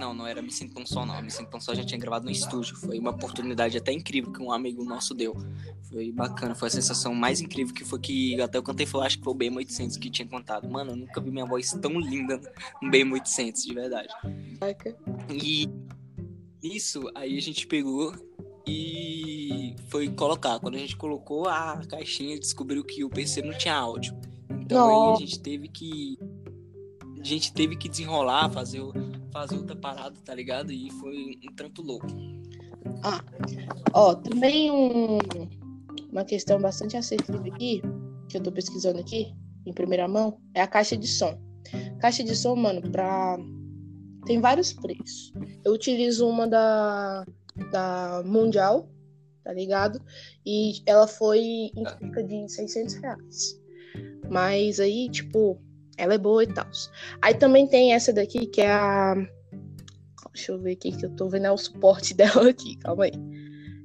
não, 0.01 0.15
não 0.15 0.27
era 0.27 0.41
Me 0.41 0.51
Sinto 0.51 0.75
Tão 0.75 0.87
Só, 0.87 1.05
não. 1.05 1.21
Me 1.21 1.31
Sinto 1.31 1.51
Tão 1.51 1.61
Só 1.61 1.75
já 1.75 1.85
tinha 1.85 2.01
gravado 2.01 2.25
no 2.25 2.31
estúdio. 2.31 2.75
Foi 2.75 2.99
uma 2.99 3.11
oportunidade 3.11 3.77
até 3.77 3.93
incrível 3.93 4.33
que 4.33 4.41
um 4.41 4.51
amigo 4.51 4.83
nosso 4.83 5.13
deu. 5.13 5.37
Foi 5.83 6.11
bacana, 6.11 6.55
foi 6.55 6.69
a 6.69 6.71
sensação 6.71 7.15
mais 7.15 7.41
incrível 7.41 7.75
que 7.75 7.85
foi 7.85 7.99
que 7.99 8.41
até 8.41 8.57
eu 8.57 8.63
cantei 8.63 8.87
foi, 8.87 9.05
acho 9.05 9.19
que 9.19 9.25
foi 9.25 9.35
o 9.35 9.37
BM800 9.37 9.99
que 9.99 10.09
tinha 10.09 10.27
cantado. 10.27 10.69
Mano, 10.71 10.93
eu 10.93 10.97
nunca 10.97 11.21
vi 11.21 11.31
minha 11.31 11.45
voz 11.45 11.71
tão 11.73 12.01
linda 12.01 12.41
no 12.81 12.91
BM800, 12.91 13.63
de 13.63 13.75
verdade. 13.75 14.09
E 15.31 15.69
isso, 16.63 17.11
aí 17.15 17.37
a 17.37 17.43
gente 17.43 17.67
pegou 17.67 18.15
e 18.67 19.77
foi 19.89 20.09
colocar. 20.09 20.59
Quando 20.61 20.77
a 20.77 20.79
gente 20.79 20.97
colocou 20.97 21.47
a 21.47 21.79
caixinha, 21.87 22.39
descobriu 22.39 22.83
que 22.83 23.05
o 23.05 23.11
PC 23.11 23.43
não 23.43 23.57
tinha 23.57 23.75
áudio. 23.75 24.17
Então 24.49 24.87
não. 24.87 25.09
aí 25.09 25.13
a 25.13 25.17
gente 25.17 25.39
teve 25.41 25.69
que 25.69 26.19
a 27.21 27.25
gente 27.25 27.53
teve 27.53 27.77
que 27.77 27.89
desenrolar, 27.89 28.51
fazer, 28.51 28.81
fazer 29.33 29.57
outra 29.57 29.77
parada, 29.77 30.17
tá 30.25 30.35
ligado? 30.35 30.73
E 30.73 30.91
foi 30.93 31.39
um 31.49 31.55
trampo 31.55 31.83
louco. 31.83 32.07
Ah, 33.03 33.23
ó, 33.93 34.15
também 34.15 34.71
um, 34.71 35.19
uma 36.11 36.25
questão 36.25 36.61
bastante 36.61 36.97
acessível 36.97 37.41
aqui, 37.53 37.83
que 38.29 38.39
eu 38.39 38.43
tô 38.43 38.51
pesquisando 38.51 38.99
aqui, 38.99 39.35
em 39.67 39.73
primeira 39.73 40.09
mão, 40.09 40.41
é 40.55 40.63
a 40.63 40.67
caixa 40.67 40.97
de 40.97 41.07
som. 41.07 41.39
Caixa 42.01 42.25
de 42.25 42.35
som, 42.35 42.57
mano, 42.57 42.81
pra. 42.91 43.37
Tem 44.27 44.41
vários 44.41 44.73
preços. 44.73 45.33
Eu 45.65 45.73
utilizo 45.73 46.27
uma 46.27 46.47
da, 46.47 47.27
da 47.71 48.23
Mundial, 48.25 48.89
tá 49.45 49.53
ligado? 49.53 50.01
E 50.45 50.83
ela 50.87 51.07
foi 51.07 51.41
em 51.75 51.85
cerca 51.85 52.23
de 52.23 52.49
600 52.49 52.95
reais. 52.95 53.61
Mas 54.31 54.79
aí, 54.79 55.09
tipo, 55.11 55.59
ela 56.01 56.15
é 56.15 56.19
boa 56.19 56.43
e 56.43 56.47
tal. 56.47 56.67
Aí 57.21 57.35
também 57.35 57.67
tem 57.67 57.93
essa 57.93 58.13
daqui 58.13 58.47
que 58.47 58.61
é 58.61 58.73
a. 58.73 59.15
Deixa 60.33 60.53
eu 60.53 60.59
ver 60.59 60.73
aqui 60.73 60.93
que 60.93 61.05
eu 61.05 61.11
tô 61.11 61.29
vendo 61.29 61.47
é 61.47 61.53
o 61.53 61.57
suporte 61.57 62.15
dela 62.17 62.49
aqui, 62.49 62.77
calma 62.77 63.05
aí. 63.05 63.13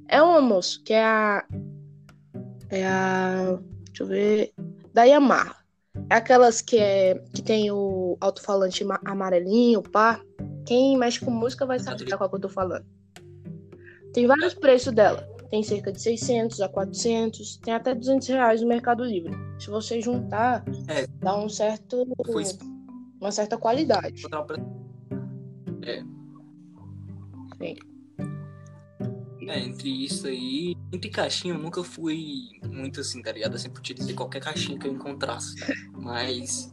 É 0.08 0.22
uma, 0.22 0.40
moço, 0.40 0.82
que 0.82 0.92
é 0.92 1.04
a. 1.04 1.44
É 2.70 2.86
a. 2.86 3.58
Deixa 3.86 4.02
eu 4.02 4.06
ver. 4.06 4.52
Da 4.94 5.04
Yamaha. 5.04 5.56
É 6.10 6.16
aquelas 6.16 6.60
que, 6.60 6.78
é, 6.78 7.14
que 7.34 7.42
tem 7.42 7.70
o 7.70 8.16
alto-falante 8.20 8.84
amarelinho, 9.04 9.82
pá. 9.82 10.20
quem 10.66 10.96
mexe 10.96 11.18
com 11.20 11.30
música 11.30 11.64
vai 11.64 11.78
saber 11.78 12.04
qual 12.16 12.28
que 12.28 12.36
eu 12.36 12.40
tô 12.40 12.48
falando. 12.48 12.84
Tem 14.12 14.26
vários 14.26 14.54
preços 14.54 14.92
dela. 14.92 15.26
Tem 15.50 15.62
cerca 15.62 15.92
de 15.92 16.00
600 16.00 16.60
a 16.60 16.68
400, 16.68 17.56
tem 17.58 17.72
até 17.74 17.94
200 17.94 18.26
reais 18.28 18.60
no 18.62 18.68
Mercado 18.68 19.04
Livre. 19.04 19.32
Se 19.58 19.70
você 19.70 20.00
juntar, 20.00 20.64
É. 20.88 21.06
dá 21.20 21.38
um 21.38 21.48
certo, 21.48 22.06
Foi 22.26 22.44
uma 23.20 23.30
certa 23.30 23.56
qualidade. 23.56 24.22
É. 25.82 26.02
Sim. 27.58 27.76
É, 29.48 29.60
entre 29.60 29.88
isso 30.04 30.26
aí, 30.26 30.74
entre 30.92 31.08
caixinha 31.08 31.54
eu 31.54 31.58
nunca 31.58 31.82
fui 31.84 32.48
muito 32.68 33.00
assim, 33.00 33.22
tá 33.22 33.30
ligado? 33.30 33.52
Eu 33.52 33.58
sempre 33.58 33.78
utilizei 33.78 34.12
qualquer 34.14 34.40
caixinha 34.40 34.76
que 34.76 34.88
eu 34.88 34.92
encontrasse. 34.92 35.54
Mas 35.92 36.72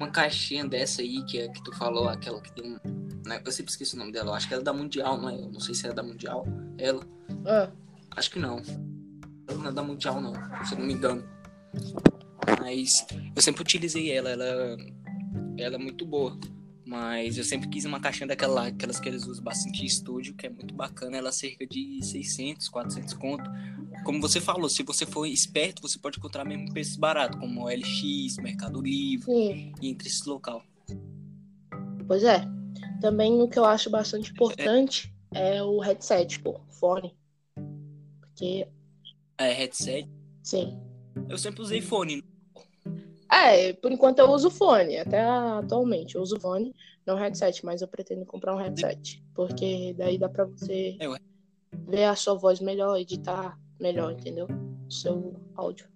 uma 0.00 0.10
caixinha 0.10 0.66
dessa 0.66 1.00
aí, 1.00 1.24
que 1.24 1.38
é 1.38 1.48
que 1.48 1.62
tu 1.62 1.72
falou, 1.76 2.08
aquela 2.08 2.40
que 2.40 2.50
tem 2.52 2.72
um. 2.72 2.78
né, 3.24 3.40
Eu 3.44 3.52
sempre 3.52 3.70
esqueci 3.70 3.94
o 3.94 3.98
nome 3.98 4.10
dela, 4.10 4.30
eu 4.30 4.34
acho 4.34 4.48
que 4.48 4.54
ela 4.54 4.62
é 4.62 4.64
da 4.64 4.72
Mundial, 4.72 5.16
não 5.20 5.28
é? 5.30 5.36
Eu 5.36 5.52
não 5.52 5.60
sei 5.60 5.74
se 5.76 5.86
é 5.86 5.92
da 5.92 6.02
Mundial. 6.02 6.44
Ela. 6.76 7.06
Ah, 7.46 7.70
Acho 8.16 8.30
que 8.30 8.38
não. 8.38 8.60
Ela 9.48 9.58
não 9.58 9.68
é 9.70 9.72
da 9.72 9.82
Mundial, 9.82 10.20
não, 10.20 10.32
se 10.64 10.74
eu 10.74 10.78
não 10.78 10.86
me 10.86 10.94
engano. 10.94 11.24
Mas 12.60 13.06
eu 13.34 13.42
sempre 13.42 13.62
utilizei 13.62 14.10
ela, 14.10 14.30
ela, 14.30 14.76
ela 15.56 15.74
é 15.76 15.78
muito 15.78 16.04
boa. 16.06 16.38
Mas 16.86 17.36
eu 17.36 17.44
sempre 17.44 17.68
quis 17.68 17.84
uma 17.84 18.00
caixinha 18.00 18.26
daquela 18.26 18.54
lá, 18.54 18.66
aquelas 18.68 18.98
que 18.98 19.06
eles 19.06 19.26
usam 19.26 19.44
bastante 19.44 19.82
em 19.82 19.86
estúdio, 19.86 20.34
que 20.34 20.46
é 20.46 20.50
muito 20.50 20.74
bacana. 20.74 21.18
Ela 21.18 21.28
é 21.28 21.32
cerca 21.32 21.66
de 21.66 22.02
600, 22.02 22.68
400 22.68 23.12
conto. 23.14 23.50
Como 24.04 24.20
você 24.20 24.40
falou, 24.40 24.70
se 24.70 24.82
você 24.82 25.04
for 25.04 25.26
esperto, 25.26 25.82
você 25.82 25.98
pode 25.98 26.18
encontrar 26.18 26.46
mesmo 26.46 26.72
preços 26.72 26.96
baratos, 26.96 27.38
como 27.38 27.64
o 27.64 27.68
LX, 27.68 28.38
Mercado 28.40 28.80
Livre, 28.80 29.26
sim. 29.26 29.72
e 29.82 29.88
entre 29.90 30.08
esse 30.08 30.26
local. 30.26 30.62
Pois 32.06 32.24
é. 32.24 32.42
Também 33.02 33.40
o 33.42 33.48
que 33.48 33.58
eu 33.58 33.66
acho 33.66 33.90
bastante 33.90 34.32
importante 34.32 35.14
é 35.34 35.62
o 35.62 35.80
headset, 35.80 36.40
pô, 36.40 36.60
fone. 36.70 37.14
Porque, 38.38 38.68
É, 39.36 39.52
headset. 39.52 40.08
sim. 40.44 40.78
Eu 41.28 41.36
sempre 41.36 41.60
usei 41.60 41.80
fone. 41.80 42.22
É, 43.30 43.72
por 43.72 43.90
enquanto 43.90 44.20
eu 44.20 44.30
uso 44.30 44.48
fone, 44.48 44.96
até 44.96 45.20
atualmente. 45.20 46.14
Eu 46.14 46.22
uso 46.22 46.38
fone, 46.38 46.72
não 47.04 47.16
headset, 47.16 47.64
mas 47.64 47.82
eu 47.82 47.88
pretendo 47.88 48.24
comprar 48.24 48.54
um 48.54 48.58
headset. 48.58 49.20
Porque 49.34 49.92
daí 49.98 50.18
dá 50.18 50.28
pra 50.28 50.44
você 50.44 50.96
É, 51.00 51.08
ver 51.90 52.04
a 52.04 52.14
sua 52.14 52.34
voz 52.34 52.60
melhor, 52.60 52.96
editar 52.96 53.58
melhor, 53.80 54.12
entendeu? 54.12 54.46
O 54.86 54.92
seu 54.92 55.34
áudio. 55.56 55.88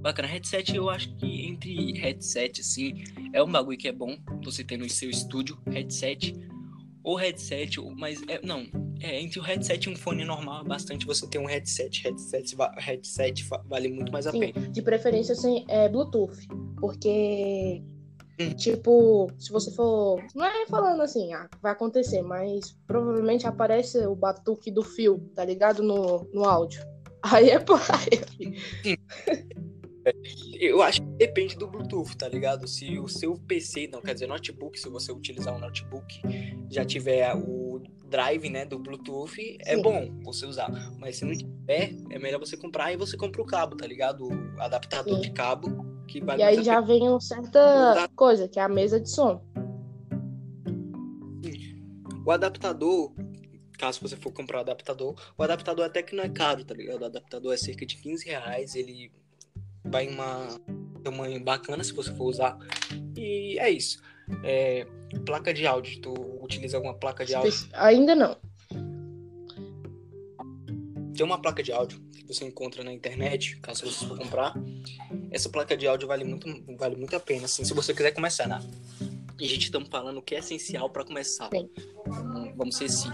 Bacana, 0.00 0.28
headset 0.28 0.74
eu 0.74 0.88
acho 0.88 1.14
que 1.16 1.46
entre 1.46 1.92
headset, 1.98 2.60
assim, 2.60 3.02
é 3.32 3.42
um 3.42 3.50
bagulho 3.50 3.76
que 3.76 3.88
é 3.88 3.92
bom 3.92 4.16
você 4.44 4.62
ter 4.62 4.76
no 4.76 4.88
seu 4.88 5.10
estúdio, 5.10 5.58
headset, 5.66 6.32
ou 7.06 7.14
headset, 7.14 7.78
ou- 7.78 7.94
mas 7.94 8.20
é, 8.26 8.40
não, 8.44 8.66
é 9.00 9.20
entre 9.22 9.38
o 9.38 9.42
headset 9.42 9.88
e 9.88 9.92
um 9.92 9.96
fone 9.96 10.24
normal, 10.24 10.62
é 10.62 10.68
bastante 10.68 11.06
você 11.06 11.24
ter 11.28 11.38
um 11.38 11.46
headset, 11.46 12.02
headset, 12.02 12.56
headset 12.78 13.44
vale 13.66 13.88
muito 13.88 14.10
mais 14.10 14.26
a 14.26 14.32
Sim, 14.32 14.40
pena. 14.52 14.68
de 14.68 14.82
preferência 14.82 15.32
assim, 15.32 15.64
é 15.68 15.88
Bluetooth. 15.88 16.36
Porque, 16.80 17.80
Hum. 18.40 18.52
tipo, 18.54 19.30
se 19.38 19.50
você 19.52 19.70
for. 19.70 20.20
Não 20.34 20.44
é 20.44 20.66
falando 20.66 21.00
assim, 21.00 21.32
ah, 21.32 21.48
vai 21.62 21.72
acontecer, 21.72 22.20
mas 22.22 22.76
provavelmente 22.86 23.46
aparece 23.46 23.98
o 24.06 24.14
batuque 24.16 24.70
do 24.70 24.82
fio, 24.82 25.18
tá 25.34 25.44
ligado? 25.44 25.82
No, 25.82 26.28
no 26.34 26.44
áudio. 26.44 26.82
Aí 27.22 27.48
é 27.50 27.58
paia. 27.64 28.26
Eu 30.58 30.82
acho 30.82 31.00
que 31.02 31.08
depende 31.16 31.56
do 31.56 31.66
Bluetooth, 31.66 32.16
tá 32.16 32.28
ligado? 32.28 32.68
Se 32.68 32.98
o 32.98 33.08
seu 33.08 33.36
PC, 33.36 33.88
não 33.88 34.00
quer 34.00 34.14
dizer 34.14 34.26
notebook, 34.26 34.78
se 34.78 34.88
você 34.88 35.10
utilizar 35.10 35.54
um 35.54 35.58
notebook, 35.58 36.22
já 36.70 36.84
tiver 36.84 37.34
o 37.34 37.82
drive, 38.08 38.48
né, 38.48 38.64
do 38.64 38.78
Bluetooth, 38.78 39.58
é 39.60 39.74
Sim. 39.74 39.82
bom 39.82 40.22
você 40.22 40.46
usar. 40.46 40.70
Mas 40.98 41.16
se 41.16 41.24
não 41.24 41.36
tiver, 41.36 41.92
é 42.10 42.18
melhor 42.18 42.38
você 42.38 42.56
comprar 42.56 42.92
e 42.92 42.96
você 42.96 43.16
compra 43.16 43.42
o 43.42 43.46
cabo, 43.46 43.76
tá 43.76 43.86
ligado? 43.86 44.28
O 44.28 44.60
adaptador 44.60 45.16
Sim. 45.16 45.22
de 45.22 45.30
cabo, 45.32 45.84
que 46.06 46.20
vale 46.20 46.40
E 46.40 46.44
aí 46.44 46.62
já 46.62 46.80
vem 46.80 47.08
uma 47.08 47.20
certa 47.20 48.08
coisa, 48.14 48.48
que 48.48 48.60
é 48.60 48.62
a 48.62 48.68
mesa 48.68 49.00
de 49.00 49.10
som. 49.10 49.42
O 52.24 52.30
adaptador, 52.30 53.12
caso 53.78 54.00
você 54.00 54.16
for 54.16 54.32
comprar 54.32 54.58
o 54.58 54.60
adaptador, 54.60 55.14
o 55.36 55.42
adaptador 55.42 55.84
até 55.84 56.02
que 56.02 56.14
não 56.14 56.24
é 56.24 56.28
caro, 56.28 56.64
tá 56.64 56.74
ligado? 56.74 57.02
O 57.02 57.06
adaptador 57.06 57.52
é 57.52 57.56
cerca 57.56 57.84
de 57.84 57.96
15 57.96 58.26
reais, 58.26 58.74
ele 58.74 59.12
vai 59.90 60.06
em 60.06 60.14
uma 60.14 60.60
tamanho 61.02 61.42
bacana 61.42 61.84
se 61.84 61.92
você 61.92 62.12
for 62.14 62.24
usar. 62.24 62.58
E 63.16 63.58
é 63.58 63.70
isso. 63.70 64.00
É, 64.42 64.86
placa 65.24 65.54
de 65.54 65.66
áudio, 65.66 66.00
tu 66.00 66.14
utiliza 66.42 66.76
alguma 66.76 66.94
placa 66.94 67.24
de 67.24 67.34
áudio? 67.34 67.52
Ainda 67.74 68.14
não. 68.14 68.36
Tem 71.14 71.24
uma 71.24 71.40
placa 71.40 71.62
de 71.62 71.72
áudio 71.72 72.00
que 72.12 72.26
você 72.26 72.44
encontra 72.44 72.82
na 72.82 72.92
internet, 72.92 73.56
caso 73.60 73.86
você 73.86 74.06
for 74.06 74.18
comprar. 74.18 74.54
Essa 75.30 75.48
placa 75.48 75.76
de 75.76 75.86
áudio 75.86 76.08
vale 76.08 76.24
muito, 76.24 76.46
vale 76.76 76.96
muito 76.96 77.14
a 77.16 77.20
pena, 77.20 77.46
assim, 77.46 77.64
se 77.64 77.72
você 77.72 77.94
quiser 77.94 78.12
começar, 78.12 78.46
né? 78.46 78.60
E 79.38 79.44
a 79.44 79.48
gente 79.48 79.64
estamos 79.64 79.88
falando 79.88 80.18
o 80.18 80.22
que 80.22 80.34
é 80.34 80.38
essencial 80.38 80.90
para 80.90 81.04
começar. 81.04 81.48
Sim. 81.50 81.70
Vamos, 82.56 82.76
ser 82.76 82.88
sim. 82.88 83.10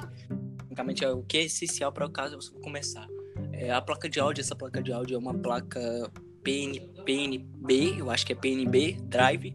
Basicamente, 0.64 1.04
é 1.04 1.10
o 1.10 1.22
que 1.22 1.38
é 1.38 1.42
essencial 1.44 1.92
para 1.92 2.06
o 2.06 2.10
caso 2.10 2.36
você 2.36 2.50
começar. 2.60 3.06
É, 3.52 3.70
a 3.70 3.80
placa 3.80 4.08
de 4.08 4.18
áudio, 4.18 4.40
essa 4.40 4.54
placa 4.54 4.82
de 4.82 4.92
áudio 4.92 5.16
é 5.16 5.18
uma 5.18 5.34
placa 5.34 6.10
PN, 6.42 6.78
PNB, 7.04 7.98
eu 7.98 8.10
acho 8.10 8.26
que 8.26 8.32
é 8.32 8.36
PNB 8.36 8.98
Drive. 9.04 9.54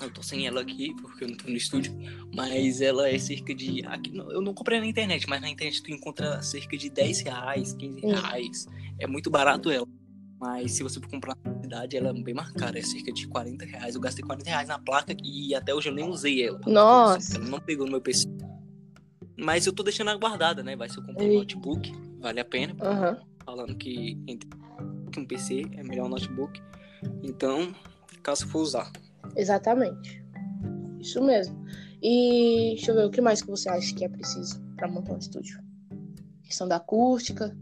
Eu 0.00 0.10
tô 0.10 0.22
sem 0.22 0.46
ela 0.46 0.62
aqui, 0.62 0.94
porque 1.00 1.24
eu 1.24 1.28
não 1.28 1.36
tô 1.36 1.48
no 1.48 1.56
estúdio. 1.56 1.92
Mas 2.34 2.80
ela 2.80 3.08
é 3.08 3.18
cerca 3.18 3.54
de. 3.54 3.84
Aqui, 3.86 4.16
eu 4.16 4.40
não 4.40 4.54
comprei 4.54 4.80
na 4.80 4.86
internet, 4.86 5.28
mas 5.28 5.40
na 5.42 5.48
internet 5.50 5.82
tu 5.82 5.90
encontra 5.90 6.40
cerca 6.42 6.76
de 6.76 6.88
10 6.88 7.20
reais, 7.20 7.74
15 7.74 8.00
Hum. 8.06 8.08
reais. 8.10 8.66
É 8.98 9.06
muito 9.06 9.30
barato 9.30 9.70
ela. 9.70 9.86
Mas 10.40 10.72
se 10.72 10.82
você 10.82 10.98
for 10.98 11.08
comprar 11.10 11.36
na 11.44 11.60
cidade, 11.60 11.96
ela 11.98 12.08
é 12.08 12.12
bem 12.14 12.32
mais 12.32 12.50
cara, 12.52 12.78
é 12.78 12.82
cerca 12.82 13.12
de 13.12 13.26
40 13.28 13.66
reais. 13.66 13.94
Eu 13.94 14.00
gastei 14.00 14.24
40 14.24 14.48
reais 14.48 14.68
na 14.68 14.78
placa 14.78 15.14
e 15.22 15.54
até 15.54 15.74
hoje 15.74 15.90
eu 15.90 15.94
nem 15.94 16.08
usei 16.08 16.42
ela. 16.46 16.58
Nossa. 16.66 17.36
Ela 17.36 17.44
não 17.46 17.60
pegou 17.60 17.84
no 17.84 17.92
meu 17.92 18.00
PC. 18.00 18.26
Mas 19.36 19.66
eu 19.66 19.72
tô 19.72 19.82
deixando 19.82 20.08
ela 20.08 20.18
guardada, 20.18 20.62
né? 20.62 20.76
Vai 20.76 20.88
se 20.88 20.96
eu 20.96 21.02
comprar 21.04 21.24
um 21.24 21.34
notebook, 21.34 21.92
vale 22.20 22.40
a 22.40 22.44
pena. 22.44 22.74
Aham. 22.80 23.18
Falando 23.44 23.74
que 23.76 24.16
entre 24.26 24.48
um 25.18 25.24
PC 25.24 25.62
é 25.72 25.82
melhor 25.82 26.06
um 26.06 26.10
notebook. 26.10 26.60
Então, 27.22 27.74
caso 28.22 28.46
for 28.48 28.60
usar. 28.60 28.92
Exatamente. 29.34 30.22
Isso 31.00 31.22
mesmo. 31.22 31.64
E 32.02 32.74
deixa 32.76 32.90
eu 32.92 32.94
ver, 32.94 33.06
o 33.06 33.10
que 33.10 33.20
mais 33.20 33.42
que 33.42 33.48
você 33.48 33.68
acha 33.68 33.94
que 33.94 34.04
é 34.04 34.08
preciso 34.08 34.62
para 34.76 34.88
montar 34.88 35.14
um 35.14 35.18
estúdio? 35.18 35.58
Questão 36.44 36.68
da 36.68 36.76
acústica. 36.76 37.56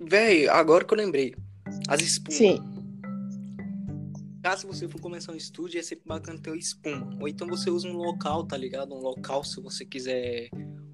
Véi, 0.00 0.48
agora 0.48 0.84
que 0.84 0.92
eu 0.92 0.98
lembrei. 0.98 1.34
As 1.88 2.00
espumas. 2.00 2.36
Sim. 2.36 2.58
Caso 4.42 4.66
você 4.66 4.88
for 4.88 5.00
começar 5.00 5.32
um 5.32 5.36
estúdio, 5.36 5.78
é 5.78 5.82
sempre 5.82 6.04
bacana 6.06 6.38
ter 6.38 6.56
espuma. 6.56 7.16
Ou 7.20 7.28
então 7.28 7.46
você 7.46 7.70
usa 7.70 7.86
um 7.88 7.96
local, 7.96 8.44
tá 8.44 8.56
ligado? 8.56 8.92
Um 8.92 8.98
local, 8.98 9.44
se 9.44 9.60
você 9.60 9.84
quiser 9.84 10.50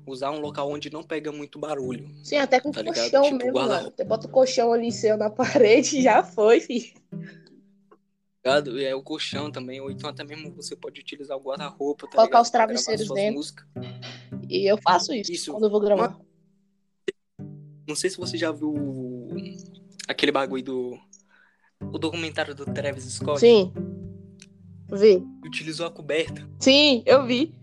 usar 0.08 0.30
um 0.30 0.40
local 0.40 0.70
onde 0.70 0.90
não 0.90 1.02
pega 1.02 1.30
muito 1.32 1.58
barulho. 1.58 2.08
Sim, 2.24 2.36
até 2.36 2.60
com 2.60 2.70
Tá 2.70 2.82
ligado? 2.82 3.00
colchão 3.10 3.22
Tipo, 3.24 3.36
mesmo, 3.36 3.52
guarda- 3.52 3.74
mano. 3.82 3.92
Você 3.96 4.04
bota 4.04 4.26
o 4.26 4.30
colchão 4.30 4.72
ali 4.72 4.90
seu 4.92 5.16
na 5.16 5.30
parede 5.30 5.98
e 5.98 6.02
já 6.02 6.22
foi, 6.22 6.60
filho. 6.60 6.92
Ligado? 8.44 8.78
E 8.78 8.84
é 8.84 8.94
o 8.94 9.02
colchão 9.02 9.50
também, 9.50 9.80
ou 9.80 9.90
então 9.90 10.08
até 10.08 10.24
mesmo 10.24 10.50
você 10.52 10.74
pode 10.76 11.00
utilizar 11.00 11.36
o 11.36 11.40
guarda-roupa, 11.40 12.06
tá 12.08 12.16
Colocar 12.16 12.40
os 12.40 12.50
travesseiros 12.50 13.08
dentro. 13.08 13.34
músicas. 13.34 13.66
E 14.48 14.70
eu 14.70 14.78
faço 14.78 15.12
isso, 15.12 15.32
Isso. 15.32 15.52
quando 15.52 15.64
eu 15.64 15.70
vou 15.70 15.80
gravar. 15.80 16.18
Não 17.86 17.96
sei 17.96 18.10
se 18.10 18.16
você 18.16 18.36
já 18.38 18.52
viu 18.52 18.74
aquele 20.06 20.32
bagulho 20.32 20.62
do. 20.62 20.98
O 21.80 21.98
documentário 21.98 22.54
do 22.54 22.64
Travis 22.64 23.04
Scott. 23.04 23.38
Sim. 23.40 23.72
Vi. 24.90 25.22
Utilizou 25.44 25.86
a 25.86 25.90
coberta. 25.90 26.48
Sim, 26.60 27.02
eu 27.06 27.24
vi. 27.26 27.54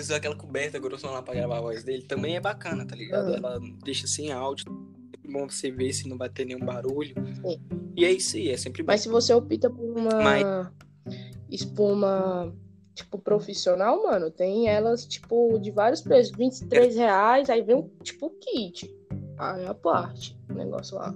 Utilizou 0.00 0.16
aquela 0.16 0.34
coberta 0.36 0.78
grossona 0.78 1.12
lá 1.14 1.22
pra 1.22 1.34
gravar 1.34 1.58
a 1.58 1.60
voz 1.60 1.84
dele. 1.84 2.02
Também 2.02 2.36
é 2.36 2.40
bacana, 2.40 2.86
tá 2.86 2.96
ligado? 2.96 3.28
Uhum. 3.28 3.34
Ela 3.36 3.60
deixa 3.84 4.06
sem 4.06 4.32
áudio. 4.32 4.64
É 5.24 5.30
bom 5.30 5.48
você 5.48 5.70
ver 5.70 5.92
se 5.92 6.08
não 6.08 6.16
vai 6.16 6.28
ter 6.30 6.44
nenhum 6.46 6.64
barulho. 6.64 7.14
Sim. 7.44 7.60
E 7.96 8.04
é 8.04 8.10
isso 8.10 8.36
aí, 8.36 8.48
é 8.48 8.56
sempre 8.56 8.82
bom. 8.82 8.86
Mas 8.92 9.02
se 9.02 9.08
você 9.08 9.32
opta 9.34 9.68
por 9.68 9.98
uma 9.98 10.22
Mas- 10.22 10.70
espuma, 11.50 12.54
tipo, 12.94 13.18
profissional, 13.18 14.02
mano, 14.02 14.30
tem 14.30 14.68
elas, 14.68 15.04
tipo, 15.06 15.58
de 15.58 15.70
vários 15.70 16.00
preços. 16.00 16.34
23 16.36 16.96
reais, 16.96 17.50
aí 17.50 17.62
vem 17.62 17.76
um, 17.76 17.88
tipo, 18.02 18.30
kit. 18.40 18.90
Aí 19.38 19.66
a 19.66 19.74
parte, 19.74 20.38
o 20.48 20.54
negócio 20.54 20.96
lá. 20.96 21.14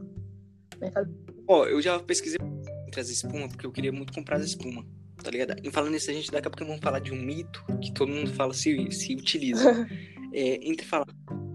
Ó, 1.49 1.67
eu 1.67 1.81
já 1.81 1.99
pesquisei 2.00 2.38
entre 2.87 3.00
as 3.00 3.09
espumas, 3.09 3.49
porque 3.49 3.67
eu 3.67 3.73
queria 3.73 3.93
muito 3.93 4.12
comprar 4.12 4.37
as 4.37 4.45
espumas, 4.45 4.85
tá 5.25 5.31
ligado? 5.31 5.57
E 5.64 5.71
falando 5.71 5.93
nisso, 5.93 6.11
a 6.11 6.14
gente 6.14 6.31
daqui 6.31 6.47
a 6.47 6.50
pouco 6.50 6.64
vamos 6.66 6.83
falar 6.83 7.00
de 7.00 7.12
um 7.12 7.16
mito 7.21 7.64
que 7.83 7.93
todo 7.93 8.12
mundo 8.12 8.31
fala 8.35 8.52
se, 8.54 8.90
se 8.93 9.14
utiliza. 9.14 9.88
É, 10.37 10.59
entre 10.69 10.85
falar 10.85 11.07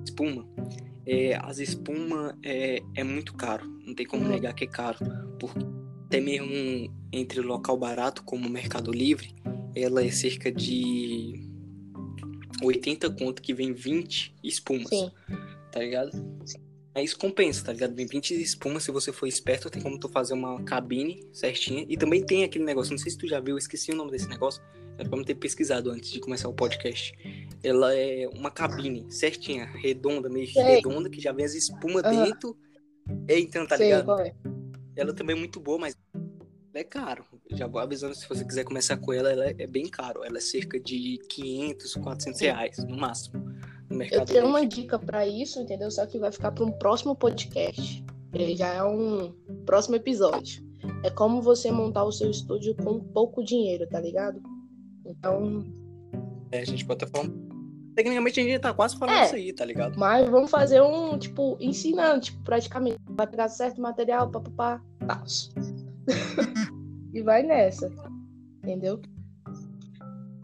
espuma, 0.06 0.48
é, 1.06 1.36
as 1.36 1.60
espumas 1.60 2.34
é, 2.42 2.80
é 2.96 3.04
muito 3.04 3.34
caro. 3.34 3.68
Não 3.86 3.94
tem 3.94 4.06
como 4.06 4.24
Uhum. 4.24 4.30
negar 4.30 4.54
que 4.54 4.64
é 4.64 4.68
caro. 4.68 4.98
Porque 5.38 5.66
até 6.06 6.22
mesmo 6.22 6.90
entre 7.12 7.42
local 7.42 7.78
barato 7.78 8.24
como 8.24 8.48
o 8.48 8.50
Mercado 8.50 8.90
Livre, 8.90 9.36
ela 9.76 10.02
é 10.02 10.10
cerca 10.10 10.50
de 10.50 11.46
80 12.64 13.10
conto 13.10 13.42
que 13.42 13.54
vem 13.54 13.74
20 13.74 14.34
espumas. 14.42 14.88
Sim. 14.88 15.12
Tá 15.74 15.82
ligado? 15.82 16.12
Aí 16.16 16.69
isso 17.04 17.18
compensa, 17.18 17.66
tá 17.66 17.74
ligado? 17.74 17.96
Vem 17.96 18.06
20 18.06 18.34
espumas, 18.42 18.84
se 18.84 18.92
você 18.92 19.12
for 19.12 19.28
esperto, 19.28 19.70
tem 19.70 19.82
como 19.82 20.00
tu 20.00 20.10
fazer 20.10 20.34
uma 20.34 20.62
cabine 20.64 21.28
certinha. 21.34 21.86
E 21.88 21.98
também 21.98 22.24
tem 22.24 22.44
aquele 22.44 22.66
negócio, 22.66 22.92
não 22.92 22.98
sei 22.98 23.12
se 23.12 23.18
tu 23.18 23.28
já 23.28 23.40
viu, 23.40 23.56
eu 23.56 23.58
esqueci 23.58 23.92
o 23.92 23.96
nome 23.96 24.12
desse 24.12 24.28
negócio. 24.28 24.62
Era 24.98 25.08
pra 25.08 25.18
me 25.18 25.24
ter 25.24 25.36
pesquisado 25.36 25.90
antes 25.92 26.12
de 26.12 26.20
começar 26.20 26.50
o 26.50 26.54
podcast. 26.54 27.14
Ela 27.64 27.96
é 27.96 28.28
uma 28.28 28.52
cabine 28.52 29.06
certinha, 29.10 29.66
redonda, 29.82 30.30
meio 30.30 30.48
redonda, 30.54 31.10
que 31.10 31.22
já 31.22 31.32
vem 31.32 31.46
as 31.46 31.54
espumas 31.54 32.04
Aham. 32.04 32.26
dentro. 32.26 32.58
É, 33.28 33.40
então, 33.40 33.66
tá 33.66 33.78
ligado? 33.78 34.20
é. 34.20 34.34
Ela 34.96 35.14
também 35.14 35.36
é 35.36 35.40
muito 35.40 35.60
boa, 35.60 35.80
mas 35.80 35.96
é 36.74 36.84
caro. 36.84 37.24
Já 37.52 37.66
vou 37.68 37.80
avisando, 37.80 38.14
se 38.14 38.28
você 38.28 38.44
quiser 38.44 38.64
começar 38.64 38.98
com 38.98 39.14
ela, 39.14 39.32
ela 39.32 39.46
é 39.46 39.68
bem 39.68 39.88
caro. 39.88 40.24
Ela 40.24 40.38
é 40.38 40.42
cerca 40.42 40.80
de 40.80 41.18
500, 41.30 41.94
400 41.96 42.42
reais, 42.42 42.78
no 42.80 42.98
máximo, 42.98 43.49
no 44.00 44.06
Eu 44.06 44.10
mercado 44.10 44.28
tenho 44.28 44.48
uma 44.48 44.60
livre. 44.62 44.76
dica 44.76 44.98
pra 45.00 45.28
isso, 45.28 45.60
entendeu? 45.62 45.92
Só 45.92 46.06
que 46.06 46.18
vai 46.20 46.32
ficar 46.32 46.52
para 46.52 46.64
um 46.66 46.72
próximo 46.72 47.16
podcast. 47.16 48.04
Ele 48.34 48.56
já 48.56 48.68
é 48.74 48.84
um 48.84 49.32
próximo 49.66 49.96
episódio. 49.96 50.64
É 51.04 51.10
como 51.10 51.42
você 51.42 51.72
montar 51.72 52.04
o 52.04 52.12
seu 52.12 52.30
estúdio 52.32 52.76
com 52.76 53.00
pouco 53.00 53.44
dinheiro, 53.44 53.88
tá 53.88 54.00
ligado? 54.00 54.42
Então, 55.06 55.66
É, 56.52 56.60
a 56.62 56.66
gente 56.66 56.86
pode 56.86 57.04
estar 57.04 57.18
falando... 57.18 57.50
Tecnicamente, 57.96 58.40
a 58.40 58.44
gente 58.44 58.60
tá 58.60 58.74
quase 58.74 58.98
falando 58.98 59.16
É. 59.18 59.26
isso 59.26 59.36
aí, 59.36 59.52
tá 59.52 59.66
ligado? 59.66 60.00
mas 60.00 60.30
vamos 60.30 60.50
fazer 60.50 60.82
um, 60.82 61.18
tipo, 61.18 61.58
ensinando, 61.60 62.22
tipo, 62.22 62.42
praticamente. 62.44 62.98
Vai 63.10 63.28
pegar 63.28 63.50
certo 63.50 63.82
material, 63.82 64.30
papapá, 64.32 64.82
tal. 65.06 65.24
e 67.14 67.22
vai 67.22 67.44
nessa. 67.44 67.92
Entendeu? 68.64 69.02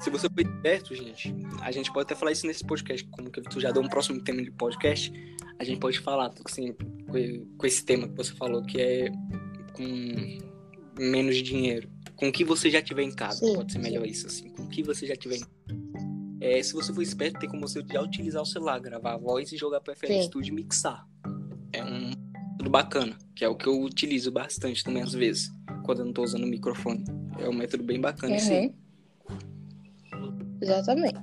Se 0.05 0.11
você 0.11 0.29
for 0.29 0.39
esperto, 0.39 0.93
gente, 0.93 1.35
a 1.61 1.71
gente 1.71 1.91
pode 1.91 2.03
até 2.03 2.13
falar 2.13 2.31
isso 2.31 2.45
nesse 2.45 2.63
podcast, 2.63 3.03
como 3.09 3.31
que 3.31 3.41
tu 3.41 3.59
já 3.59 3.71
deu 3.71 3.81
um 3.81 3.89
próximo 3.89 4.21
tema 4.23 4.39
de 4.43 4.51
podcast, 4.51 5.11
a 5.57 5.63
gente 5.63 5.79
pode 5.79 5.97
falar, 5.97 6.31
assim, 6.45 6.73
com- 7.07 7.65
esse 7.65 7.83
tema 7.83 8.07
que 8.07 8.13
você 8.15 8.31
falou, 8.35 8.61
que 8.61 8.79
é 8.79 9.09
com 9.73 10.37
menos 10.99 11.37
dinheiro. 11.37 11.89
Com 12.15 12.27
o 12.27 12.31
que 12.31 12.43
você 12.43 12.69
já 12.69 12.83
tiver 12.83 13.01
em 13.01 13.15
casa, 13.15 13.43
Sim, 13.43 13.55
pode 13.55 13.71
ser 13.71 13.79
melhor 13.79 14.05
isso, 14.05 14.27
assim, 14.27 14.47
com 14.49 14.65
o 14.65 14.69
que 14.69 14.83
você 14.83 15.07
já 15.07 15.15
tiver 15.15 15.37
em 15.37 15.45
é, 16.39 16.61
se 16.61 16.73
você 16.73 16.93
for 16.93 17.01
esperto, 17.01 17.39
tem 17.39 17.49
como 17.49 17.67
você 17.67 17.83
já 17.91 17.99
utilizar 17.99 18.43
o 18.43 18.45
celular, 18.45 18.79
gravar 18.79 19.13
a 19.15 19.17
voz 19.17 19.51
e 19.51 19.57
jogar 19.57 19.81
para 19.81 19.95
FL 19.95 20.05
Sim. 20.05 20.21
Studio 20.21 20.51
e 20.51 20.55
mixar. 20.55 21.03
É 21.73 21.83
um 21.83 22.11
tudo 22.59 22.69
bacana, 22.69 23.17
que 23.35 23.43
é 23.43 23.49
o 23.49 23.55
que 23.55 23.65
eu 23.65 23.81
utilizo 23.81 24.31
bastante 24.31 24.83
também 24.83 25.01
às 25.01 25.13
vezes, 25.13 25.49
quando 25.83 26.01
eu 26.01 26.05
não 26.05 26.13
tô 26.13 26.21
usando 26.23 26.43
o 26.43 26.47
microfone. 26.47 27.03
É 27.39 27.49
um 27.49 27.53
método 27.53 27.83
bem 27.83 27.99
bacana 27.99 28.35
isso 28.35 28.51
aí. 28.51 28.71
Exatamente. 30.65 31.19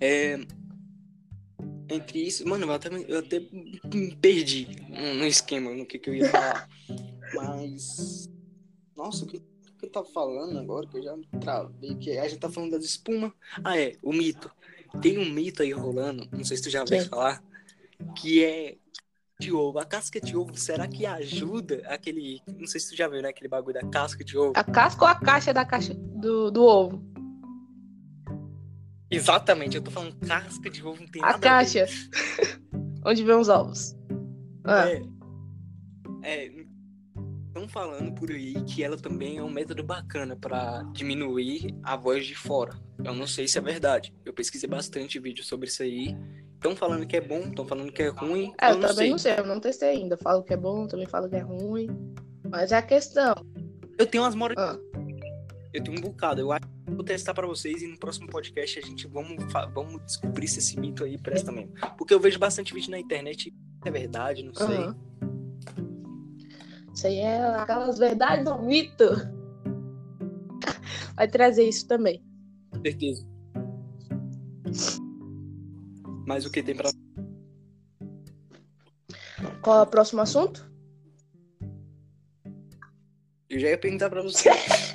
É, 0.00 0.38
entre 1.88 2.20
isso, 2.20 2.46
mano, 2.48 2.66
eu 2.66 2.72
até, 2.72 2.88
eu 3.08 3.18
até 3.18 3.40
me 3.40 4.16
perdi 4.16 4.66
no, 4.88 5.26
esquema, 5.26 5.74
no 5.74 5.86
que, 5.86 5.98
que 5.98 6.10
eu 6.10 6.14
ia 6.14 6.28
falar. 6.28 6.68
Mas. 7.34 8.30
Nossa, 8.96 9.24
o 9.24 9.28
que, 9.28 9.38
que 9.78 9.86
eu 9.86 9.90
tava 9.90 10.06
falando 10.06 10.58
agora? 10.58 10.86
Que 10.86 10.98
eu 10.98 11.02
já 11.02 11.16
travei. 11.40 11.94
Que 11.96 12.18
a 12.18 12.28
gente 12.28 12.40
tá 12.40 12.50
falando 12.50 12.72
das 12.72 12.84
espumas. 12.84 13.32
Ah, 13.64 13.78
é, 13.78 13.96
o 14.02 14.12
mito. 14.12 14.50
Tem 15.00 15.18
um 15.18 15.28
mito 15.28 15.62
aí 15.62 15.72
rolando, 15.72 16.28
não 16.30 16.44
sei 16.44 16.56
se 16.56 16.64
tu 16.64 16.70
já 16.70 16.80
ouviu 16.80 17.02
falar, 17.06 17.42
que 18.14 18.44
é 18.44 18.76
de 19.40 19.52
ovo. 19.52 19.78
A 19.78 19.84
casca 19.84 20.20
de 20.20 20.36
ovo, 20.36 20.56
será 20.56 20.86
que 20.86 21.06
ajuda 21.06 21.82
aquele. 21.86 22.40
Não 22.58 22.66
sei 22.66 22.80
se 22.80 22.90
tu 22.90 22.96
já 22.96 23.08
viu, 23.08 23.22
né? 23.22 23.28
Aquele 23.28 23.48
bagulho 23.48 23.74
da 23.74 23.86
casca 23.88 24.22
de 24.22 24.36
ovo. 24.36 24.52
A 24.54 24.62
casca 24.62 25.04
ou 25.04 25.08
a 25.08 25.14
caixa 25.14 25.52
da 25.52 25.64
caixa 25.64 25.94
do, 25.94 26.50
do 26.50 26.62
ovo? 26.62 27.11
Exatamente, 29.14 29.76
eu 29.76 29.82
tô 29.82 29.90
falando 29.90 30.14
casca 30.26 30.70
de 30.70 30.82
ovo, 30.84 31.00
não 31.00 31.08
tem 31.08 31.22
A 31.22 31.38
caixa. 31.38 31.86
Onde 33.04 33.22
vem 33.24 33.34
os 33.36 33.48
ovos. 33.48 33.94
Ah, 34.64 34.88
É. 34.88 35.02
É. 36.22 36.62
Estão 37.48 37.68
falando 37.68 38.14
por 38.14 38.30
aí 38.30 38.54
que 38.64 38.82
ela 38.82 38.96
também 38.96 39.36
é 39.36 39.42
um 39.42 39.50
método 39.50 39.82
bacana 39.84 40.34
pra 40.34 40.82
diminuir 40.94 41.76
a 41.82 41.96
voz 41.96 42.24
de 42.24 42.34
fora. 42.34 42.72
Eu 43.04 43.14
não 43.14 43.26
sei 43.26 43.46
se 43.46 43.58
é 43.58 43.60
verdade. 43.60 44.14
Eu 44.24 44.32
pesquisei 44.32 44.66
bastante 44.66 45.18
vídeo 45.18 45.44
sobre 45.44 45.68
isso 45.68 45.82
aí. 45.82 46.16
Estão 46.54 46.74
falando 46.74 47.06
que 47.06 47.14
é 47.14 47.20
bom, 47.20 47.40
estão 47.40 47.66
falando 47.66 47.92
que 47.92 48.02
é 48.04 48.08
ruim. 48.08 48.54
É, 48.58 48.70
eu 48.70 48.76
eu 48.76 48.80
também 48.80 48.94
sei. 48.94 49.10
não 49.10 49.18
sei, 49.18 49.38
eu 49.38 49.46
não 49.46 49.60
testei 49.60 49.90
ainda. 49.90 50.16
Falo 50.16 50.42
que 50.42 50.54
é 50.54 50.56
bom, 50.56 50.86
também 50.86 51.06
falo 51.06 51.28
que 51.28 51.36
é 51.36 51.40
ruim. 51.40 51.88
Mas 52.48 52.72
é 52.72 52.76
a 52.78 52.82
questão. 52.82 53.34
Eu 53.98 54.06
tenho 54.06 54.24
umas 54.24 54.34
mora... 54.34 54.54
Ah, 54.56 54.78
Eu 55.74 55.82
tenho 55.84 55.98
um 55.98 56.00
bocado. 56.00 56.40
Eu 56.40 56.52
acho 56.52 56.66
vou 56.94 57.04
testar 57.04 57.34
pra 57.34 57.46
vocês 57.46 57.82
e 57.82 57.86
no 57.86 57.98
próximo 57.98 58.28
podcast 58.28 58.78
a 58.78 58.82
gente 58.82 59.06
vamos, 59.06 59.36
vamos 59.74 60.02
descobrir 60.04 60.48
se 60.48 60.58
esse 60.58 60.78
mito 60.78 61.04
aí 61.04 61.18
presta 61.18 61.50
mesmo. 61.50 61.72
Porque 61.96 62.14
eu 62.14 62.20
vejo 62.20 62.38
bastante 62.38 62.74
vídeo 62.74 62.90
na 62.90 62.98
internet. 62.98 63.48
e 63.48 63.88
É 63.88 63.90
verdade, 63.90 64.42
não 64.42 64.54
sei. 64.54 64.66
aham. 64.66 64.96
Isso 66.94 67.06
aí 67.06 67.18
é 67.18 67.42
aquelas 67.56 67.98
verdades 67.98 68.44
do 68.44 68.58
mito. 68.62 69.04
Vai 71.16 71.26
trazer 71.28 71.64
isso 71.64 71.86
também. 71.86 72.22
Com 72.70 72.82
certeza. 72.82 73.26
Mas 76.26 76.44
o 76.44 76.50
que 76.50 76.62
tem 76.62 76.76
pra. 76.76 76.90
Qual 79.62 79.78
é 79.78 79.82
o 79.82 79.86
próximo 79.86 80.20
assunto? 80.20 80.70
Eu 83.48 83.58
já 83.58 83.68
ia 83.68 83.78
perguntar 83.78 84.08
pra 84.08 84.22
você. 84.22 84.48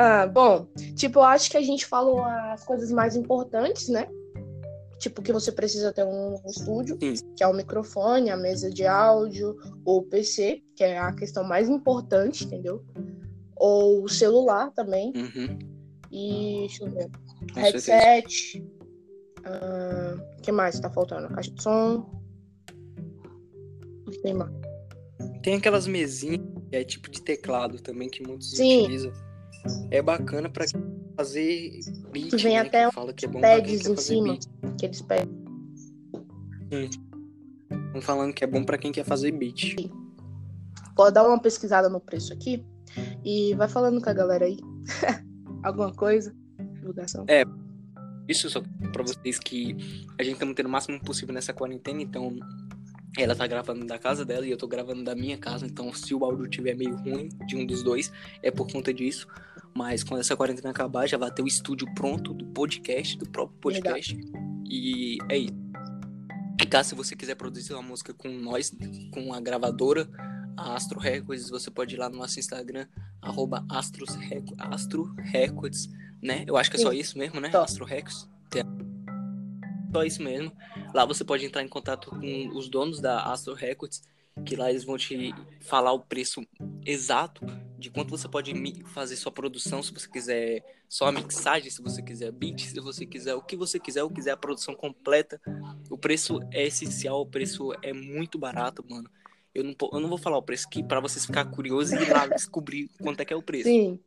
Ah, 0.00 0.28
bom, 0.28 0.68
tipo, 0.94 1.18
eu 1.18 1.24
acho 1.24 1.50
que 1.50 1.56
a 1.56 1.60
gente 1.60 1.84
falou 1.84 2.22
as 2.24 2.64
coisas 2.64 2.92
mais 2.92 3.16
importantes, 3.16 3.88
né? 3.88 4.08
Tipo, 5.00 5.20
que 5.20 5.32
você 5.32 5.50
precisa 5.50 5.92
ter 5.92 6.04
um 6.04 6.36
estúdio, 6.46 6.96
Sim. 7.02 7.14
que 7.36 7.42
é 7.42 7.48
o 7.48 7.52
microfone, 7.52 8.30
a 8.30 8.36
mesa 8.36 8.70
de 8.70 8.86
áudio, 8.86 9.56
ou 9.84 9.98
o 9.98 10.02
PC, 10.04 10.62
que 10.76 10.84
é 10.84 10.98
a 10.98 11.12
questão 11.12 11.42
mais 11.42 11.68
importante, 11.68 12.44
entendeu? 12.44 12.84
Ou 13.56 14.04
o 14.04 14.08
celular 14.08 14.70
também. 14.70 15.12
Uhum, 15.16 15.58
E, 16.12 16.58
deixa 16.60 16.84
eu 16.84 16.90
ver, 16.90 17.10
com 17.52 17.60
headset. 17.60 18.64
O 20.38 20.42
que 20.42 20.52
mais 20.52 20.78
tá 20.78 20.88
faltando? 20.88 21.28
Caixa 21.34 21.50
de 21.50 21.60
som. 21.60 22.08
O 24.06 24.10
que 24.12 24.18
tem 24.22 24.32
mais? 24.32 24.52
Tem 25.42 25.56
aquelas 25.56 25.88
mesinhas 25.88 26.40
que 26.70 26.76
é 26.76 26.84
tipo 26.84 27.10
de 27.10 27.20
teclado 27.20 27.80
também 27.82 28.08
que 28.08 28.22
muitos 28.22 28.52
Sim. 28.52 28.82
utilizam. 28.82 29.12
É 29.90 30.00
bacana 30.02 30.48
pra 30.48 30.66
quem 30.66 30.80
quer 30.80 31.14
fazer 31.16 31.80
beat, 32.12 32.30
Que 32.30 32.36
vem 32.36 32.54
né? 32.54 32.60
até 32.60 32.86
que 32.86 32.94
fala 32.94 33.12
que 33.12 33.24
é 33.24 33.28
bom 33.28 33.40
pads 33.40 33.86
em 33.86 33.96
cima. 33.96 34.32
beat. 34.32 34.46
Que 34.78 34.86
eles 34.86 35.02
pedem. 35.02 35.44
Estão 37.70 38.00
falando 38.02 38.32
que 38.32 38.44
é 38.44 38.46
bom 38.46 38.64
pra 38.64 38.78
quem 38.78 38.92
quer 38.92 39.04
fazer 39.04 39.32
beat. 39.32 39.76
Pode 40.94 41.14
dar 41.14 41.26
uma 41.26 41.40
pesquisada 41.40 41.88
no 41.88 42.00
preço 42.00 42.32
aqui. 42.32 42.64
E 43.24 43.54
vai 43.54 43.68
falando 43.68 44.00
com 44.00 44.08
a 44.10 44.12
galera 44.12 44.44
aí. 44.44 44.58
Alguma 45.62 45.92
coisa. 45.92 46.34
Divulgação. 46.74 47.26
Isso 48.28 48.48
só 48.50 48.62
pra 48.92 49.02
vocês 49.02 49.38
que 49.38 49.74
a 50.18 50.22
gente 50.22 50.38
tá 50.38 50.44
mantendo 50.44 50.68
o 50.68 50.72
máximo 50.72 51.00
possível 51.00 51.34
nessa 51.34 51.52
quarentena, 51.52 52.02
então 52.02 52.36
ela 53.16 53.34
tá 53.34 53.46
gravando 53.46 53.86
da 53.86 53.98
casa 53.98 54.24
dela 54.24 54.46
e 54.46 54.50
eu 54.50 54.56
tô 54.56 54.68
gravando 54.68 55.02
da 55.02 55.14
minha 55.14 55.38
casa, 55.38 55.64
então 55.64 55.92
se 55.94 56.14
o 56.14 56.24
áudio 56.24 56.46
tiver 56.46 56.76
meio 56.76 56.94
ruim 56.96 57.30
de 57.46 57.56
um 57.56 57.64
dos 57.64 57.82
dois, 57.82 58.12
é 58.42 58.50
por 58.50 58.70
conta 58.70 58.92
disso. 58.92 59.26
Mas 59.74 60.02
quando 60.02 60.20
essa 60.20 60.36
quarentena 60.36 60.70
acabar, 60.70 61.06
já 61.06 61.16
vai 61.16 61.30
ter 61.30 61.42
o 61.42 61.46
estúdio 61.46 61.86
pronto 61.94 62.34
do 62.34 62.46
podcast, 62.46 63.16
do 63.16 63.28
próprio 63.28 63.58
podcast. 63.60 64.18
E 64.68 65.18
é 65.28 65.38
isso. 65.38 65.54
E 66.60 66.66
caso 66.66 66.96
você 66.96 67.14
quiser 67.14 67.36
produzir 67.36 67.72
uma 67.72 67.82
música 67.82 68.12
com 68.12 68.28
nós, 68.28 68.72
com 69.12 69.32
a 69.32 69.40
gravadora, 69.40 70.08
a 70.56 70.74
Astro 70.74 70.98
Records, 70.98 71.48
você 71.48 71.70
pode 71.70 71.94
ir 71.94 71.98
lá 71.98 72.10
no 72.10 72.18
nosso 72.18 72.40
Instagram, 72.40 72.86
arroba 73.22 73.64
Astros 73.68 74.18
Astro 74.58 75.14
Records, 75.18 75.88
né? 76.20 76.44
Eu 76.46 76.56
acho 76.56 76.70
que 76.70 76.76
é 76.76 76.80
só 76.80 76.92
isso 76.92 77.16
mesmo, 77.16 77.40
né? 77.40 77.50
Só. 77.50 77.62
Astro 77.62 77.84
Records. 77.84 78.28
Só 79.92 80.04
isso 80.04 80.22
mesmo. 80.22 80.52
Lá 80.92 81.04
você 81.04 81.24
pode 81.24 81.44
entrar 81.44 81.62
em 81.62 81.68
contato 81.68 82.10
com 82.10 82.48
os 82.56 82.68
donos 82.68 83.00
da 83.00 83.22
Astro 83.22 83.54
Records, 83.54 84.02
que 84.44 84.56
lá 84.56 84.68
eles 84.68 84.84
vão 84.84 84.98
te 84.98 85.32
falar 85.60 85.92
o 85.92 86.00
preço 86.00 86.44
exato 86.84 87.46
de 87.78 87.90
quanto 87.90 88.10
você 88.10 88.28
pode 88.28 88.52
fazer 88.86 89.14
sua 89.14 89.30
produção, 89.30 89.82
se 89.82 89.92
você 89.92 90.08
quiser 90.08 90.64
só 90.88 91.06
a 91.06 91.12
mixagem, 91.12 91.70
se 91.70 91.80
você 91.80 92.02
quiser 92.02 92.32
beat, 92.32 92.60
se 92.60 92.80
você 92.80 93.06
quiser 93.06 93.34
o 93.34 93.42
que 93.42 93.56
você 93.56 93.78
quiser, 93.78 94.02
ou 94.02 94.10
quiser 94.10 94.32
a 94.32 94.36
produção 94.36 94.74
completa. 94.74 95.40
O 95.88 95.96
preço 95.96 96.40
é 96.50 96.66
essencial, 96.66 97.20
o 97.20 97.26
preço 97.26 97.72
é 97.82 97.92
muito 97.92 98.36
barato, 98.36 98.84
mano. 98.88 99.08
Eu 99.54 99.64
não, 99.64 99.74
eu 99.92 100.00
não 100.00 100.08
vou 100.08 100.18
falar 100.18 100.36
o 100.38 100.42
preço 100.42 100.66
aqui 100.66 100.82
pra 100.82 101.00
vocês 101.00 101.24
ficarem 101.24 101.50
curiosos 101.52 101.92
e 101.92 102.02
ir 102.02 102.10
lá 102.10 102.26
descobrir 102.26 102.90
quanto 103.00 103.20
é 103.20 103.24
que 103.24 103.32
é 103.32 103.36
o 103.36 103.42
preço. 103.42 103.68
Sim. 103.68 104.00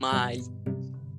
Mas 0.00 0.48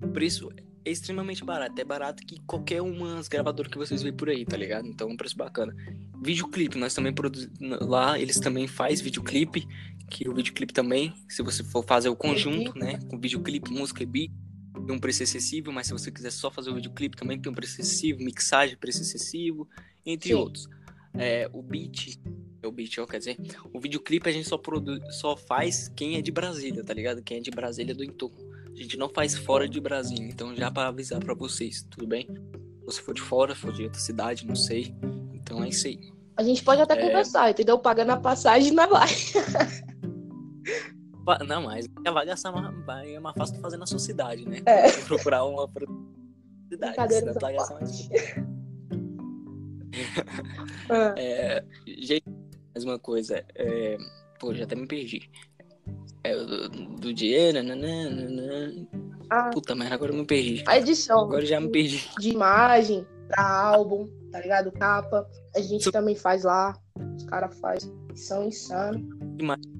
o 0.02 0.08
preço 0.08 0.50
é 0.84 0.92
extremamente 0.92 1.44
barato. 1.44 1.80
É 1.80 1.84
barato 1.84 2.26
que 2.26 2.40
qualquer 2.42 2.82
umas 2.82 3.28
gravadoras 3.28 3.72
que 3.72 3.78
vocês 3.78 4.02
veem 4.02 4.16
por 4.16 4.30
aí, 4.30 4.46
tá 4.46 4.58
ligado? 4.58 4.88
Então 4.88 5.10
é 5.10 5.14
um 5.14 5.18
preço 5.18 5.38
bacana. 5.38 5.76
Videoclipe, 6.22 6.78
nós 6.78 6.94
também 6.94 7.14
produzimos. 7.14 7.56
Lá 7.82 8.20
eles 8.20 8.40
também 8.40 8.68
fazem 8.68 9.04
videoclipe. 9.04 9.68
Que 10.10 10.28
o 10.28 10.34
videoclipe 10.34 10.74
também, 10.74 11.14
se 11.30 11.42
você 11.42 11.64
for 11.64 11.86
fazer 11.86 12.10
o 12.10 12.16
conjunto, 12.16 12.78
né? 12.78 13.00
Com 13.10 13.18
videoclipe, 13.18 13.72
música 13.72 14.04
e 14.04 14.06
beat, 14.06 14.32
tem 14.86 14.96
um 14.96 15.00
preço 15.00 15.24
excessivo, 15.24 15.72
mas 15.72 15.88
se 15.88 15.94
você 15.94 16.12
quiser 16.12 16.32
só 16.32 16.52
fazer 16.52 16.70
o 16.70 16.76
videoclipe 16.76 17.16
também 17.16 17.40
tem 17.40 17.52
um 17.52 17.56
preço 17.56 17.80
excessivo, 17.80 18.20
mixagem, 18.22 18.76
preço 18.76 19.02
excessivo, 19.02 19.68
entre 20.06 20.30
Sim. 20.30 20.36
outros. 20.36 20.68
É, 21.14 21.50
o 21.54 21.62
beat, 21.62 22.20
é 22.62 22.68
o 22.68 22.72
beat, 22.72 22.98
ó, 22.98 23.06
quer 23.06 23.20
dizer, 23.20 23.38
o 23.74 23.80
videoclipe 23.80 24.30
a 24.30 24.32
gente 24.32 24.48
só, 24.48 24.58
produz, 24.58 25.00
só 25.16 25.36
faz 25.36 25.90
quem 25.90 26.16
é 26.16 26.22
de 26.22 26.32
Brasília, 26.32 26.84
tá 26.84 26.94
ligado? 26.94 27.22
Quem 27.22 27.38
é 27.38 27.42
de 27.42 27.52
Brasília 27.52 27.94
do 27.94 28.04
entorno. 28.04 28.51
A 28.82 28.84
gente 28.84 28.98
não 28.98 29.08
faz 29.08 29.38
fora 29.38 29.70
de 29.70 29.80
Brasília, 29.80 30.28
então 30.28 30.56
já 30.56 30.72
para 30.72 30.88
avisar 30.88 31.20
para 31.20 31.36
vocês, 31.36 31.86
tudo 31.88 32.08
bem? 32.08 32.26
Se 32.26 32.86
você 32.88 33.02
for 33.04 33.14
de 33.14 33.22
fora, 33.22 33.54
for 33.54 33.72
de 33.72 33.84
outra 33.84 34.00
cidade, 34.00 34.44
não 34.44 34.56
sei. 34.56 34.96
Então 35.36 35.64
é 35.64 35.70
isso 35.70 35.86
aí. 35.86 36.00
A 36.36 36.42
gente 36.42 36.64
pode 36.64 36.82
até 36.82 36.96
é... 36.96 37.06
conversar, 37.06 37.52
entendeu? 37.52 37.78
Pagando 37.78 38.10
a 38.14 38.18
passagem 38.18 38.72
na 38.72 38.88
vai. 38.88 39.08
Não, 41.48 41.62
mas 41.62 41.88
vai 42.12 42.26
gastar 42.26 42.52
mais, 42.52 42.84
vai, 42.84 43.14
é 43.14 43.20
mais 43.20 43.38
fácil 43.38 43.62
fazer 43.62 43.78
na 43.78 43.86
sua 43.86 44.00
cidade, 44.00 44.50
né? 44.50 44.58
É. 44.66 44.92
Procurar 45.04 45.46
uma 45.46 45.70
cidade. 46.68 47.14
Senão 47.14 47.34
vai 47.36 47.54
gastar 47.54 47.76
mais. 47.76 48.10
Ah. 50.90 51.14
é, 51.18 51.64
gente, 51.86 52.26
mais 52.74 52.84
uma 52.84 52.98
coisa. 52.98 53.46
É, 53.54 53.98
pô, 54.40 54.56
já 54.56 54.64
até 54.64 54.76
me 54.76 54.88
perdi. 54.88 55.30
É, 56.24 56.36
do, 56.36 56.70
do 56.70 57.14
dinheiro. 57.14 57.64
Nananana. 57.64 58.88
Ah, 59.30 59.50
Puta, 59.50 59.74
mas 59.76 59.92
agora 59.92 60.12
eu 60.12 60.18
me 60.18 60.26
perdi. 60.26 60.64
A 60.68 60.78
edição. 60.78 61.22
Agora 61.22 61.46
já 61.46 61.60
me 61.60 61.70
perdi. 61.70 62.10
De 62.20 62.30
imagem, 62.30 63.06
pra 63.28 63.44
álbum, 63.44 64.08
tá 64.32 64.42
ligado? 64.42 64.72
Capa. 64.72 65.28
A 65.56 65.62
gente 65.62 65.86
so... 65.86 65.92
também 65.92 66.16
faz 66.16 66.44
lá. 66.44 66.78
Os 67.16 67.24
caras 67.24 67.58
fazem. 67.60 67.92
São 68.14 68.46
insanos. 68.48 69.02
Imagem 69.40 69.72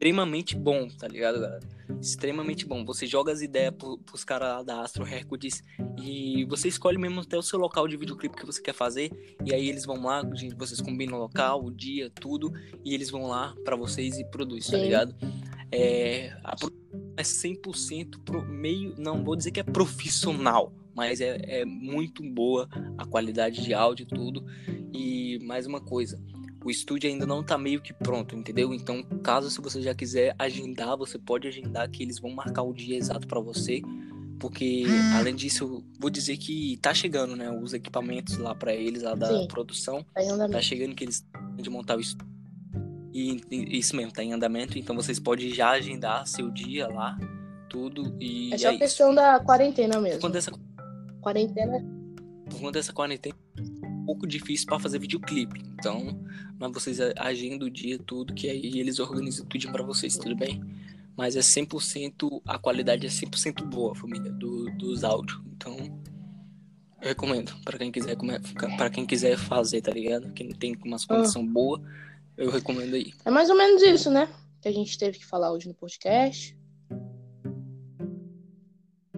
extremamente 0.00 0.56
bom, 0.56 0.88
tá 0.88 1.06
ligado, 1.06 1.40
galera? 1.40 1.60
Extremamente 2.00 2.66
bom. 2.66 2.84
Você 2.84 3.06
joga 3.06 3.32
as 3.32 3.40
ideias 3.40 3.74
pro, 3.74 3.98
pros 3.98 4.24
caras 4.24 4.64
da 4.64 4.82
Astro 4.82 5.04
Records 5.04 5.62
e 6.02 6.44
você 6.44 6.68
escolhe 6.68 6.98
mesmo 6.98 7.20
até 7.20 7.36
o 7.36 7.42
seu 7.42 7.58
local 7.58 7.88
de 7.88 7.96
videoclipe 7.96 8.36
que 8.36 8.46
você 8.46 8.60
quer 8.60 8.74
fazer. 8.74 9.10
E 9.44 9.54
aí 9.54 9.68
eles 9.68 9.86
vão 9.86 10.02
lá, 10.02 10.22
vocês 10.56 10.80
combinam 10.80 11.16
o 11.16 11.20
local, 11.20 11.64
o 11.64 11.70
dia, 11.70 12.10
tudo, 12.10 12.52
e 12.84 12.94
eles 12.94 13.10
vão 13.10 13.26
lá 13.26 13.54
para 13.64 13.76
vocês 13.76 14.18
e 14.18 14.24
produz, 14.24 14.66
tá 14.66 14.76
ligado? 14.76 15.14
É, 15.72 16.36
a 16.42 16.56
produção 16.56 16.80
é 17.16 17.22
100% 17.22 18.22
pro 18.24 18.44
meio, 18.46 18.94
não 18.98 19.22
vou 19.22 19.36
dizer 19.36 19.50
que 19.50 19.60
é 19.60 19.62
profissional, 19.62 20.72
mas 20.94 21.20
é, 21.20 21.38
é 21.60 21.64
muito 21.64 22.22
boa 22.22 22.68
a 22.98 23.06
qualidade 23.06 23.62
de 23.62 23.72
áudio 23.72 24.04
e 24.04 24.06
tudo. 24.06 24.44
E 24.92 25.38
mais 25.44 25.66
uma 25.66 25.80
coisa, 25.80 26.20
o 26.64 26.70
estúdio 26.70 27.08
ainda 27.08 27.26
não 27.26 27.42
tá 27.42 27.56
meio 27.56 27.80
que 27.80 27.92
pronto, 27.92 28.36
entendeu? 28.36 28.74
Então, 28.74 29.02
caso 29.22 29.50
se 29.50 29.60
você 29.60 29.80
já 29.80 29.94
quiser 29.94 30.34
agendar, 30.38 30.96
você 30.96 31.18
pode 31.18 31.48
agendar 31.48 31.88
que 31.90 32.02
eles 32.02 32.18
vão 32.18 32.30
marcar 32.30 32.62
o 32.62 32.72
dia 32.72 32.96
exato 32.96 33.26
para 33.26 33.40
você, 33.40 33.80
porque 34.38 34.84
hum. 34.86 35.16
além 35.16 35.34
disso, 35.34 35.84
vou 35.98 36.10
dizer 36.10 36.36
que 36.36 36.78
tá 36.82 36.92
chegando, 36.92 37.34
né, 37.34 37.50
os 37.50 37.72
equipamentos 37.72 38.36
lá 38.36 38.54
para 38.54 38.74
eles 38.74 39.02
lá 39.02 39.14
da 39.14 39.28
Sim. 39.28 39.46
produção. 39.48 40.04
Tá, 40.14 40.48
tá 40.48 40.60
chegando 40.60 40.94
que 40.94 41.04
eles 41.04 41.24
de 41.56 41.70
montar 41.70 41.96
o 41.96 42.00
estúdio. 42.00 42.28
E, 43.12 43.40
e, 43.50 43.78
isso 43.78 43.96
mesmo, 43.96 44.12
tá 44.12 44.22
em 44.22 44.32
andamento, 44.32 44.78
então 44.78 44.94
vocês 44.94 45.18
podem 45.18 45.52
já 45.52 45.70
agendar 45.70 46.26
seu 46.26 46.50
dia 46.50 46.86
lá, 46.88 47.18
tudo 47.68 48.16
e 48.20 48.52
é 48.54 48.58
só 48.58 48.70
é 48.70 48.76
questão 48.76 49.08
isso. 49.08 49.16
da 49.16 49.40
quarentena 49.40 50.00
mesmo. 50.00 50.18
Por 50.18 50.26
conta 50.26 50.34
dessa 50.34 50.52
quarentena. 51.20 51.84
Por 52.48 52.60
conta 52.60 52.72
dessa 52.72 52.92
quarentena 52.92 53.34
pouco 54.10 54.26
difícil 54.26 54.66
para 54.66 54.80
fazer 54.80 54.98
videoclipe. 54.98 55.62
Então, 55.74 56.20
mas 56.58 56.72
vocês 56.72 56.98
agendam 57.16 57.68
o 57.68 57.70
dia, 57.70 57.96
tudo, 57.96 58.34
que 58.34 58.50
aí 58.50 58.80
eles 58.80 58.98
organizam 58.98 59.46
tudo 59.46 59.70
para 59.70 59.84
vocês, 59.84 60.16
tudo 60.16 60.34
bem? 60.34 60.60
Mas 61.16 61.36
é 61.36 61.40
100%, 61.40 62.42
a 62.44 62.58
qualidade 62.58 63.06
é 63.06 63.08
100% 63.08 63.64
boa, 63.64 63.94
família, 63.94 64.32
do, 64.32 64.68
dos 64.72 65.04
áudios. 65.04 65.40
Então, 65.54 65.76
eu 67.00 67.08
recomendo 67.08 67.54
para 67.64 67.78
quem 67.78 67.92
quiser 67.92 68.16
para 68.76 68.90
quem 68.90 69.06
quiser 69.06 69.38
fazer, 69.38 69.80
tá 69.80 69.92
ligado? 69.92 70.32
Quem 70.32 70.48
tem 70.48 70.76
umas 70.84 71.04
condições 71.04 71.48
ah. 71.48 71.52
boas, 71.52 71.80
eu 72.36 72.50
recomendo 72.50 72.94
aí. 72.94 73.12
É 73.24 73.30
mais 73.30 73.48
ou 73.48 73.56
menos 73.56 73.80
isso, 73.80 74.10
né? 74.10 74.28
Que 74.60 74.68
a 74.68 74.72
gente 74.72 74.98
teve 74.98 75.18
que 75.18 75.26
falar 75.26 75.52
hoje 75.52 75.68
no 75.68 75.74
podcast. 75.74 76.58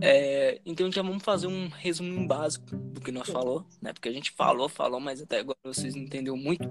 É, 0.05 0.61
então 0.67 0.91
já 0.91 1.01
vamos 1.01 1.23
fazer 1.23 1.47
um 1.47 1.69
resumo 1.69 2.27
básico 2.27 2.75
do 2.77 3.01
que 3.01 3.13
nós 3.13 3.29
falou, 3.31 3.65
né? 3.81 3.93
Porque 3.93 4.09
a 4.09 4.13
gente 4.13 4.33
falou, 4.33 4.69
falou, 4.69 4.99
mas 4.99 5.23
até 5.23 5.39
agora 5.39 5.57
vocês 5.63 5.95
não 5.95 6.03
entenderam 6.03 6.37
muito. 6.37 6.69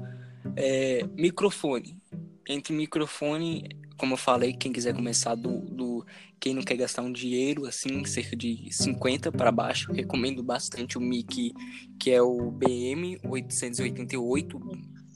É, 0.58 1.08
microfone. 1.16 1.98
Entre 2.46 2.74
microfone, 2.74 3.70
como 3.96 4.16
eu 4.16 4.18
falei, 4.18 4.52
quem 4.52 4.74
quiser 4.74 4.94
começar 4.94 5.36
do, 5.36 5.60
do 5.60 6.06
quem 6.42 6.54
não 6.54 6.62
quer 6.62 6.76
gastar 6.76 7.04
um 7.04 7.12
dinheiro, 7.14 7.66
assim, 7.66 8.04
cerca 8.04 8.36
de 8.36 8.68
50 8.70 9.32
para 9.32 9.50
baixo, 9.50 9.94
recomendo 9.94 10.44
bastante 10.44 10.98
o 10.98 11.02
mic 11.02 11.54
que 11.98 12.12
é 12.12 12.22
o 12.22 12.52
BM 12.52 13.18
888 13.24 14.60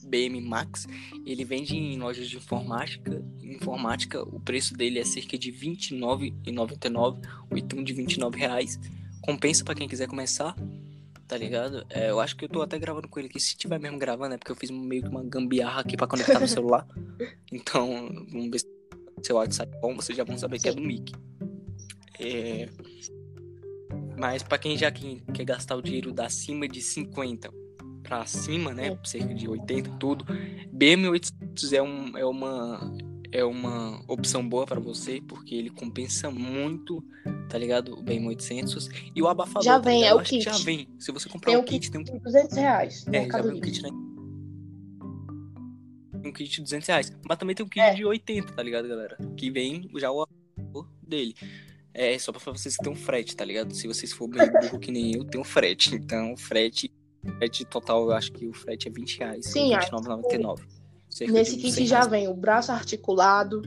BM 0.06 0.40
Max, 0.42 0.88
ele 1.26 1.44
vende 1.44 1.76
em 1.76 1.98
lojas 1.98 2.30
de 2.30 2.38
informática. 2.38 3.24
Informática, 3.42 4.22
o 4.22 4.40
preço 4.40 4.74
dele 4.76 5.00
é 5.00 5.04
cerca 5.04 5.38
de 5.38 5.52
R$ 5.52 5.76
29,99, 5.76 7.20
o 7.50 7.58
item 7.58 7.84
de 7.84 7.94
29 7.94 8.38
reais. 8.38 8.80
Compensa 9.22 9.64
para 9.64 9.76
quem 9.76 9.88
quiser 9.88 10.08
começar, 10.08 10.56
tá 11.28 11.36
ligado? 11.36 11.86
É, 11.90 12.12
eu 12.12 12.20
acho 12.20 12.36
que 12.36 12.46
eu 12.46 12.50
tô 12.50 12.62
até 12.62 12.78
gravando 12.78 13.08
com 13.08 13.20
ele 13.20 13.28
aqui. 13.28 13.40
Se 13.40 13.56
tiver 13.58 13.80
mesmo 13.80 13.98
gravando, 13.98 14.36
é 14.36 14.38
porque 14.38 14.52
eu 14.52 14.56
fiz 14.56 14.70
meio 14.70 15.04
que 15.04 15.10
uma 15.10 15.24
gambiarra 15.24 15.82
aqui 15.82 15.98
para 15.98 16.08
conectar 16.08 16.40
no 16.40 16.48
celular. 16.48 16.88
Então, 17.52 18.26
vamos 18.30 18.50
ver 18.52 18.60
se 18.60 18.66
o 19.18 19.24
seu 19.26 19.38
áudio 19.38 19.56
sai 19.56 19.68
bom, 19.82 19.96
vocês 19.96 20.18
já 20.18 20.26
vão 20.26 20.38
saber 20.38 20.60
que 20.60 20.68
é 20.68 20.74
do 20.74 20.82
mic. 20.82 21.14
É... 22.20 22.68
Mas 24.18 24.44
para 24.44 24.58
quem 24.58 24.78
já 24.78 24.92
quer 24.92 25.46
gastar 25.46 25.78
o 25.78 25.82
dinheiro 25.82 26.12
da 26.12 26.26
acima 26.26 26.68
de 26.68 26.82
50 26.82 27.50
para 28.06 28.26
cima, 28.26 28.74
né? 28.74 28.98
Cerca 29.04 29.34
de 29.34 29.48
80 29.48 29.90
tudo. 29.98 30.26
BM800 30.74 31.74
é, 31.74 31.82
um, 31.82 32.18
é 32.18 32.26
uma 32.26 32.96
é 33.32 33.44
uma 33.44 34.02
opção 34.08 34.48
boa 34.48 34.66
para 34.66 34.80
você 34.80 35.22
porque 35.28 35.56
ele 35.56 35.70
compensa 35.70 36.32
muito, 36.32 37.04
tá 37.50 37.58
ligado? 37.58 38.00
O 38.00 38.04
BM800 38.04 39.12
e 39.14 39.22
o 39.22 39.28
abafador. 39.28 39.64
Já 39.64 39.78
vem, 39.78 40.02
tá 40.02 40.08
é 40.08 40.14
o 40.14 40.22
kit. 40.22 40.44
Já 40.44 40.58
vem. 40.60 40.88
Se 41.00 41.12
você 41.12 41.28
comprar 41.28 41.52
tem 41.52 41.60
um 41.60 41.64
kit, 41.64 41.92
tem 41.92 42.02
um 42.02 42.20
200 42.20 42.56
reais. 42.56 43.06
É, 43.12 43.30
já 43.30 43.42
vem 43.42 43.54
um 43.54 43.60
kit, 43.60 43.82
né? 43.82 43.90
Um 46.24 46.32
kit 46.32 46.50
de 46.50 46.62
200 46.62 46.88
reais. 46.88 47.18
Mas 47.28 47.38
também 47.38 47.56
tem 47.56 47.66
um 47.66 47.70
kit 47.70 47.82
é. 47.82 47.94
de 47.94 48.06
80, 48.06 48.54
tá 48.54 48.64
ligado, 48.64 48.88
galera? 48.88 49.18
Que 49.36 49.50
vem 49.50 49.90
já 49.98 50.12
o 50.12 50.26
dele. 51.02 51.36
É 51.94 52.18
só 52.20 52.32
pra 52.32 52.42
vocês 52.54 52.76
que 52.76 52.84
tem 52.84 52.92
um 52.92 52.96
frete, 52.96 53.36
tá 53.36 53.46
ligado? 53.46 53.74
Se 53.74 53.88
vocês 53.88 54.12
for 54.12 54.28
bem 54.28 54.50
burro 54.50 54.80
que 54.80 54.92
nem 54.92 55.16
eu, 55.16 55.24
tem 55.24 55.40
um 55.40 55.46
frete. 55.46 55.96
Então, 55.96 56.34
o 56.34 56.38
frete 56.38 56.92
frete 57.34 57.66
total, 57.66 58.04
eu 58.04 58.12
acho 58.12 58.32
que 58.32 58.48
o 58.48 58.54
frete 58.54 58.88
é 58.88 58.92
20 58.92 59.20
reais. 59.20 59.46
Sim, 59.46 59.74
R$29,99. 59.74 60.62
Nesse 61.30 61.58
kit 61.58 61.86
já 61.86 62.06
vem 62.06 62.28
o 62.28 62.34
braço 62.34 62.72
articulado, 62.72 63.62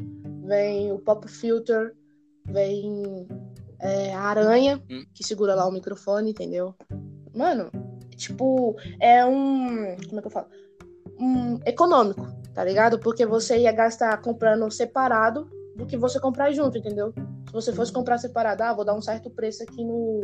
vem 0.44 0.92
o 0.92 0.98
pop 0.98 1.26
filter, 1.28 1.94
vem 2.44 3.26
é, 3.80 4.12
a 4.12 4.20
aranha, 4.20 4.82
hum. 4.90 5.04
que 5.14 5.24
segura 5.24 5.54
lá 5.54 5.66
o 5.66 5.72
microfone, 5.72 6.30
entendeu? 6.30 6.74
Mano, 7.34 7.70
tipo, 8.16 8.76
é 9.00 9.24
um. 9.24 9.96
Como 10.08 10.18
é 10.18 10.20
que 10.20 10.26
eu 10.26 10.30
falo? 10.30 10.48
Um 11.18 11.58
econômico, 11.64 12.26
tá 12.52 12.62
ligado? 12.64 12.98
Porque 12.98 13.24
você 13.24 13.58
ia 13.58 13.72
gastar 13.72 14.16
comprando 14.20 14.70
separado 14.70 15.48
do 15.74 15.86
que 15.86 15.96
você 15.96 16.20
comprar 16.20 16.52
junto, 16.52 16.76
entendeu? 16.76 17.12
Se 17.46 17.52
você 17.52 17.72
fosse 17.72 17.92
comprar 17.92 18.18
separado, 18.18 18.62
ah, 18.62 18.74
vou 18.74 18.84
dar 18.84 18.94
um 18.94 19.00
certo 19.00 19.30
preço 19.30 19.62
aqui 19.62 19.82
no, 19.84 20.20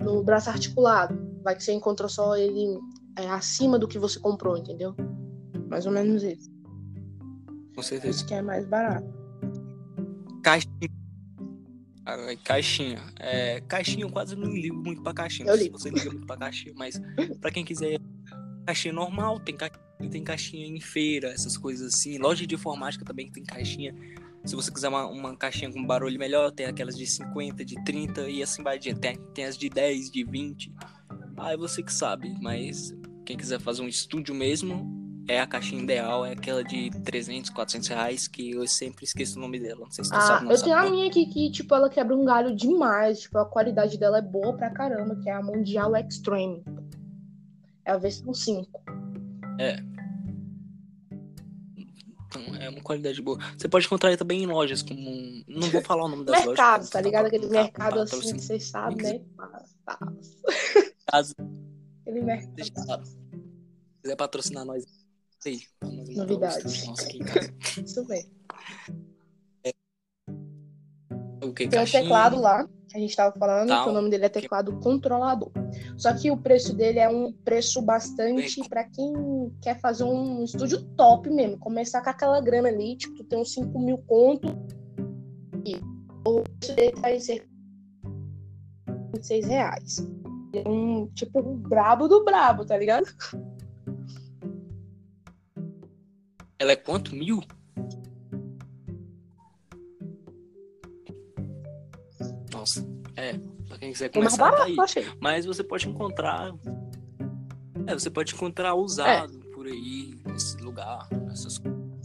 no 0.00 0.22
braço 0.22 0.50
articulado. 0.50 1.18
Vai 1.42 1.54
que 1.54 1.62
você 1.62 1.72
encontrou 1.72 2.08
só 2.08 2.36
ele 2.36 2.78
é, 3.16 3.28
acima 3.28 3.78
do 3.78 3.88
que 3.88 3.98
você 3.98 4.18
comprou, 4.18 4.56
entendeu? 4.56 4.94
Mais 5.68 5.86
ou 5.86 5.92
menos 5.92 6.22
isso. 6.22 6.50
Com 7.74 7.82
certeza. 7.82 8.16
Isso 8.16 8.26
que 8.26 8.34
é 8.34 8.42
mais 8.42 8.66
barato. 8.66 9.08
Caixinha. 10.42 10.90
Caixinha. 12.44 13.00
É, 13.18 13.60
caixinha 13.62 14.04
eu 14.04 14.10
quase 14.10 14.34
não 14.34 14.50
ligo 14.50 14.76
muito 14.76 15.02
pra 15.02 15.14
caixinha. 15.14 15.48
Eu 15.48 15.56
ligo. 15.56 15.78
Você 15.78 15.90
liga 15.90 16.10
muito 16.10 16.26
pra 16.26 16.36
caixinha, 16.36 16.74
mas 16.76 17.00
pra 17.40 17.50
quem 17.50 17.64
quiser 17.64 18.00
caixinha 18.66 18.92
normal, 18.92 19.38
tem 19.40 19.56
caixinha, 19.56 20.10
tem 20.10 20.24
caixinha 20.24 20.66
em 20.66 20.80
feira, 20.80 21.28
essas 21.28 21.56
coisas 21.56 21.94
assim. 21.94 22.18
Loja 22.18 22.46
de 22.46 22.54
informática 22.54 23.04
também 23.04 23.30
tem 23.30 23.44
caixinha 23.44 23.94
se 24.44 24.56
você 24.56 24.70
quiser 24.70 24.88
uma, 24.88 25.06
uma 25.06 25.36
caixinha 25.36 25.70
com 25.72 25.84
barulho 25.84 26.18
melhor, 26.18 26.50
tem 26.50 26.66
aquelas 26.66 26.96
de 26.96 27.06
50, 27.06 27.64
de 27.64 27.82
30 27.84 28.28
e 28.28 28.42
assim 28.42 28.62
vai 28.62 28.76
adiante. 28.76 29.00
Tem, 29.00 29.16
tem 29.34 29.44
as 29.44 29.56
de 29.56 29.68
10, 29.68 30.10
de 30.10 30.24
20. 30.24 30.72
Aí 31.38 31.56
você 31.56 31.82
que 31.82 31.92
sabe, 31.92 32.34
mas 32.40 32.94
quem 33.24 33.36
quiser 33.36 33.60
fazer 33.60 33.82
um 33.82 33.88
estúdio 33.88 34.34
mesmo, 34.34 34.98
é 35.28 35.40
a 35.40 35.46
caixinha 35.46 35.82
ideal, 35.82 36.26
é 36.26 36.32
aquela 36.32 36.64
de 36.64 36.90
300, 37.04 37.50
400 37.50 37.88
reais, 37.88 38.26
que 38.26 38.50
eu 38.50 38.66
sempre 38.66 39.04
esqueço 39.04 39.38
o 39.38 39.40
nome 39.40 39.60
dela. 39.60 39.80
Não 39.80 39.90
sei 39.90 40.02
se 40.04 40.10
tu 40.10 40.16
Ah, 40.16 40.20
sabe. 40.22 40.44
Não 40.46 40.50
eu 40.50 40.56
sabe 40.56 40.70
tenho 40.70 40.80
a 40.80 40.84
não. 40.84 40.90
minha 40.90 41.06
aqui 41.08 41.26
que, 41.26 41.50
tipo, 41.52 41.72
ela 41.74 41.88
quebra 41.88 42.16
um 42.16 42.24
galho 42.24 42.54
demais. 42.56 43.20
Tipo, 43.20 43.38
a 43.38 43.44
qualidade 43.44 43.96
dela 43.98 44.18
é 44.18 44.22
boa 44.22 44.56
pra 44.56 44.70
caramba, 44.70 45.14
que 45.16 45.28
é 45.28 45.32
a 45.32 45.42
Mundial 45.42 45.94
Extreme. 45.96 46.64
É 47.84 47.92
a 47.92 47.96
versão 47.98 48.34
5. 48.34 48.68
Então, 48.84 49.66
é 49.66 49.82
qualidade 52.82 53.20
boa. 53.22 53.38
Você 53.56 53.68
pode 53.68 53.86
encontrar 53.86 54.16
também 54.16 54.42
em 54.42 54.46
lojas 54.46 54.82
como. 54.82 55.44
Não 55.46 55.68
vou 55.70 55.82
falar 55.82 56.04
o 56.04 56.08
nome 56.08 56.24
das 56.24 56.36
lojas. 56.36 56.48
Mercado, 56.48 56.84
tá 56.84 56.90
tá 56.90 57.00
ligado? 57.00 57.26
Aquele 57.26 57.46
tá 57.46 57.52
mercado 57.52 57.92
pra 57.92 58.02
assim, 58.02 58.34
que 58.34 58.40
vocês 58.40 58.64
sabem, 58.64 58.96
né? 58.96 59.20
Tá. 59.84 59.98
Caso 61.06 61.34
Aquele 62.02 62.22
mercado. 62.22 63.06
Se 63.06 63.16
quiser 64.02 64.16
patrocinar 64.16 64.64
nós, 64.64 64.84
aí. 65.46 65.60
pra 65.78 65.90
nós 65.90 66.08
montar 66.08 66.20
Novidade. 66.20 66.56
o 66.56 66.68
estúdio 66.68 66.86
nosso 66.88 67.04
aqui 67.04 67.18
em 67.18 67.24
casa. 67.24 67.54
Isso 67.84 68.06
mesmo. 68.06 68.30
O 71.42 71.54
que? 71.54 71.68
Tem 71.68 71.80
um 71.80 71.84
teclado 71.84 72.40
lá, 72.40 72.68
que 72.88 72.96
a 72.96 73.00
gente 73.00 73.14
tava 73.16 73.36
falando, 73.38 73.68
que 73.68 73.88
o 73.88 73.92
nome 73.92 74.10
dele 74.10 74.26
é 74.26 74.28
teclado 74.28 74.78
controlador. 74.80 75.50
Só 76.00 76.14
que 76.14 76.30
o 76.30 76.36
preço 76.36 76.74
dele 76.74 76.98
é 76.98 77.10
um 77.10 77.30
preço 77.30 77.82
bastante 77.82 78.66
pra 78.70 78.84
quem 78.84 79.54
quer 79.60 79.78
fazer 79.80 80.04
um 80.04 80.42
estúdio 80.42 80.82
top 80.96 81.28
mesmo. 81.28 81.58
Começar 81.58 82.00
com 82.00 82.08
aquela 82.08 82.40
grana 82.40 82.68
ali, 82.68 82.96
tipo, 82.96 83.16
tu 83.16 83.24
tem 83.24 83.38
uns 83.38 83.52
5 83.52 83.78
mil 83.78 83.98
conto. 83.98 84.48
E 85.62 85.76
o 86.26 86.42
preço 86.42 86.74
dele 86.74 86.92
tá 86.92 87.12
em 87.12 87.20
cerca 87.20 87.46
de 87.46 88.92
26 89.12 89.46
reais. 89.46 90.08
É 90.54 90.66
um, 90.66 91.06
tipo, 91.08 91.38
um 91.38 91.54
brabo 91.54 92.08
do 92.08 92.24
brabo, 92.24 92.64
tá 92.64 92.78
ligado? 92.78 93.04
Ela 96.58 96.72
é 96.72 96.76
quanto? 96.76 97.14
Mil? 97.14 97.42
Nossa, 102.50 102.82
é. 103.16 103.38
Pra 103.68 103.78
quem 103.78 103.92
quiser 103.92 104.10
É 104.12 104.18
mais 104.18 104.36
começar, 104.36 104.36
tá 104.36 104.50
barato, 104.50 104.70
aí. 104.70 104.76
eu 104.76 104.82
achei. 104.82 105.06
Mas 105.20 105.46
você 105.46 105.62
pode 105.62 105.88
encontrar. 105.88 106.52
É, 107.86 107.94
você 107.94 108.10
pode 108.10 108.34
encontrar 108.34 108.74
usado 108.74 109.38
por 109.54 109.66
aí, 109.66 110.18
nesse 110.26 110.56
lugar, 110.58 111.08
nessas 111.26 111.58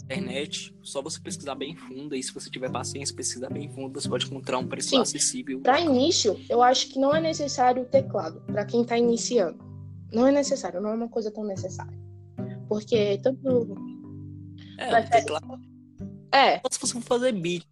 internet. 0.05 0.73
Só 0.81 1.01
você 1.01 1.19
pesquisar 1.19 1.55
bem 1.55 1.75
fundo. 1.75 2.15
E 2.15 2.23
se 2.23 2.33
você 2.33 2.49
tiver 2.49 2.71
paciência, 2.71 3.15
pesquisar 3.15 3.49
bem 3.49 3.69
fundo, 3.69 3.99
você 3.99 4.07
pode 4.07 4.25
encontrar 4.25 4.57
um 4.59 4.67
preço 4.67 4.89
Sim. 4.89 4.99
acessível. 5.01 5.59
Para 5.61 5.81
início, 5.81 6.39
eu 6.49 6.61
acho 6.61 6.89
que 6.89 6.99
não 6.99 7.13
é 7.13 7.19
necessário 7.19 7.83
o 7.83 7.85
teclado 7.85 8.41
para 8.41 8.65
quem 8.65 8.81
está 8.83 8.97
iniciando. 8.97 9.63
Não 10.13 10.27
é 10.27 10.31
necessário, 10.31 10.79
não 10.79 10.91
é 10.91 10.93
uma 10.93 11.09
coisa 11.09 11.31
tão 11.31 11.43
necessária. 11.43 11.97
Porque 12.69 13.19
tanto. 13.21 13.75
É, 14.77 14.99
o 14.99 15.09
teclado. 15.09 15.59
É, 16.31 16.59
Só 16.59 16.67
se 16.71 16.79
você 16.79 16.93
for 16.93 17.01
fazer 17.01 17.31
beat. 17.33 17.65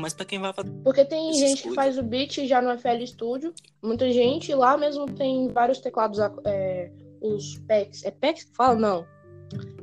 Mas 0.00 0.14
quem 0.14 0.38
vai 0.38 0.52
fazer. 0.52 0.70
porque 0.84 1.04
tem 1.04 1.32
gente 1.34 1.62
que 1.62 1.68
coisas. 1.68 1.74
faz 1.74 1.98
o 1.98 2.02
beat 2.02 2.46
já 2.46 2.62
no 2.62 2.78
FL 2.78 3.04
Studio. 3.06 3.52
Muita 3.82 4.10
gente 4.12 4.54
lá 4.54 4.76
mesmo 4.76 5.06
tem 5.06 5.48
vários 5.48 5.80
teclados, 5.80 6.18
é, 6.44 6.90
os 7.20 7.58
packs. 7.66 8.04
É 8.04 8.10
packs 8.10 8.44
que 8.44 8.54
fala? 8.54 8.74
Não. 8.74 9.06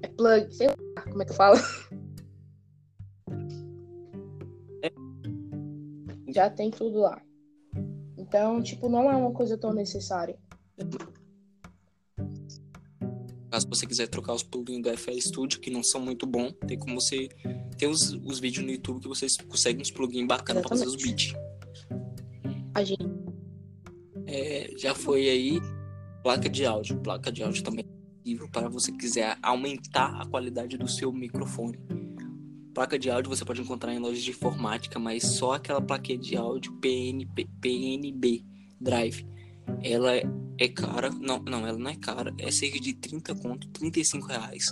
É 0.01 0.07
plug, 0.07 0.53
sei 0.53 0.67
lá 0.67 1.01
como 1.03 1.21
é 1.21 1.25
que 1.25 1.33
fala. 1.33 1.57
Já 6.33 6.49
tem 6.49 6.69
tudo 6.69 6.99
lá. 6.99 7.21
Então, 8.17 8.61
tipo, 8.61 8.87
não 8.89 9.09
é 9.09 9.15
uma 9.15 9.31
coisa 9.31 9.57
tão 9.57 9.73
necessária. 9.73 10.37
Caso 13.49 13.67
você 13.67 13.87
quiser 13.87 14.07
trocar 14.07 14.33
os 14.33 14.43
plugins 14.43 14.83
do 14.83 14.95
FL 14.95 15.19
Studio, 15.19 15.59
que 15.59 15.71
não 15.71 15.81
são 15.81 15.99
muito 15.99 16.27
bons, 16.27 16.53
tem 16.67 16.77
como 16.77 17.01
você. 17.01 17.27
Tem 17.79 17.87
os, 17.87 18.11
os 18.25 18.39
vídeos 18.39 18.65
no 18.65 18.71
YouTube 18.71 18.99
que 18.99 19.07
vocês 19.07 19.37
conseguem 19.37 19.81
uns 19.81 19.89
plugins 19.89 20.27
bacanas 20.27 20.61
pra 20.61 20.69
fazer 20.69 20.85
os 20.85 20.97
beats. 20.97 21.33
A 22.75 22.83
gente 22.83 23.09
É, 24.27 24.69
já 24.77 24.93
foi 24.93 25.29
aí. 25.29 25.61
Placa 26.21 26.49
de 26.49 26.65
áudio. 26.65 26.99
Placa 26.99 27.31
de 27.31 27.41
áudio 27.41 27.63
também 27.63 27.85
é 27.85 28.17
possível 28.21 28.49
para 28.49 28.67
você 28.67 28.91
quiser 28.91 29.37
aumentar 29.41 30.21
a 30.21 30.25
qualidade 30.25 30.77
do 30.77 30.89
seu 30.89 31.11
microfone. 31.13 31.79
Placa 32.73 32.99
de 32.99 33.09
áudio 33.09 33.33
você 33.33 33.45
pode 33.45 33.61
encontrar 33.61 33.93
em 33.93 33.99
lojas 33.99 34.21
de 34.21 34.31
informática, 34.31 34.99
mas 34.99 35.23
só 35.23 35.53
aquela 35.53 35.81
plaquinha 35.81 36.17
de 36.17 36.35
áudio 36.35 36.73
PNP, 36.81 37.47
PNB 37.61 38.43
Drive. 38.79 39.25
Ela 39.81 40.17
é, 40.17 40.23
é 40.57 40.67
cara. 40.67 41.09
Não, 41.09 41.39
não, 41.39 41.65
ela 41.65 41.77
não 41.77 41.89
é 41.89 41.95
cara. 41.95 42.33
É 42.37 42.51
cerca 42.51 42.77
de 42.77 42.93
30 42.93 43.35
conto, 43.35 43.69
35 43.69 44.27
reais. 44.27 44.65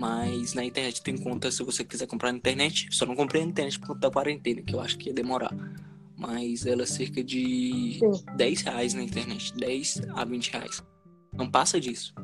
Mas 0.00 0.54
na 0.54 0.64
internet 0.64 1.02
tem 1.02 1.14
conta 1.18 1.50
se 1.52 1.62
você 1.62 1.84
quiser 1.84 2.06
comprar 2.06 2.32
na 2.32 2.38
internet. 2.38 2.88
Só 2.90 3.04
não 3.04 3.14
comprei 3.14 3.42
na 3.42 3.50
internet 3.50 3.78
por 3.78 3.88
conta 3.88 4.00
da 4.00 4.10
quarentena, 4.10 4.62
que 4.62 4.74
eu 4.74 4.80
acho 4.80 4.96
que 4.96 5.10
ia 5.10 5.14
demorar. 5.14 5.54
Mas 6.16 6.64
ela 6.64 6.84
é 6.84 6.86
cerca 6.86 7.22
de 7.22 7.98
Sim. 7.98 8.24
10 8.34 8.62
reais 8.62 8.94
na 8.94 9.02
internet. 9.02 9.52
10 9.54 10.00
a 10.14 10.24
20 10.24 10.52
reais. 10.52 10.82
Não 11.34 11.50
passa 11.50 11.78
disso. 11.78 12.14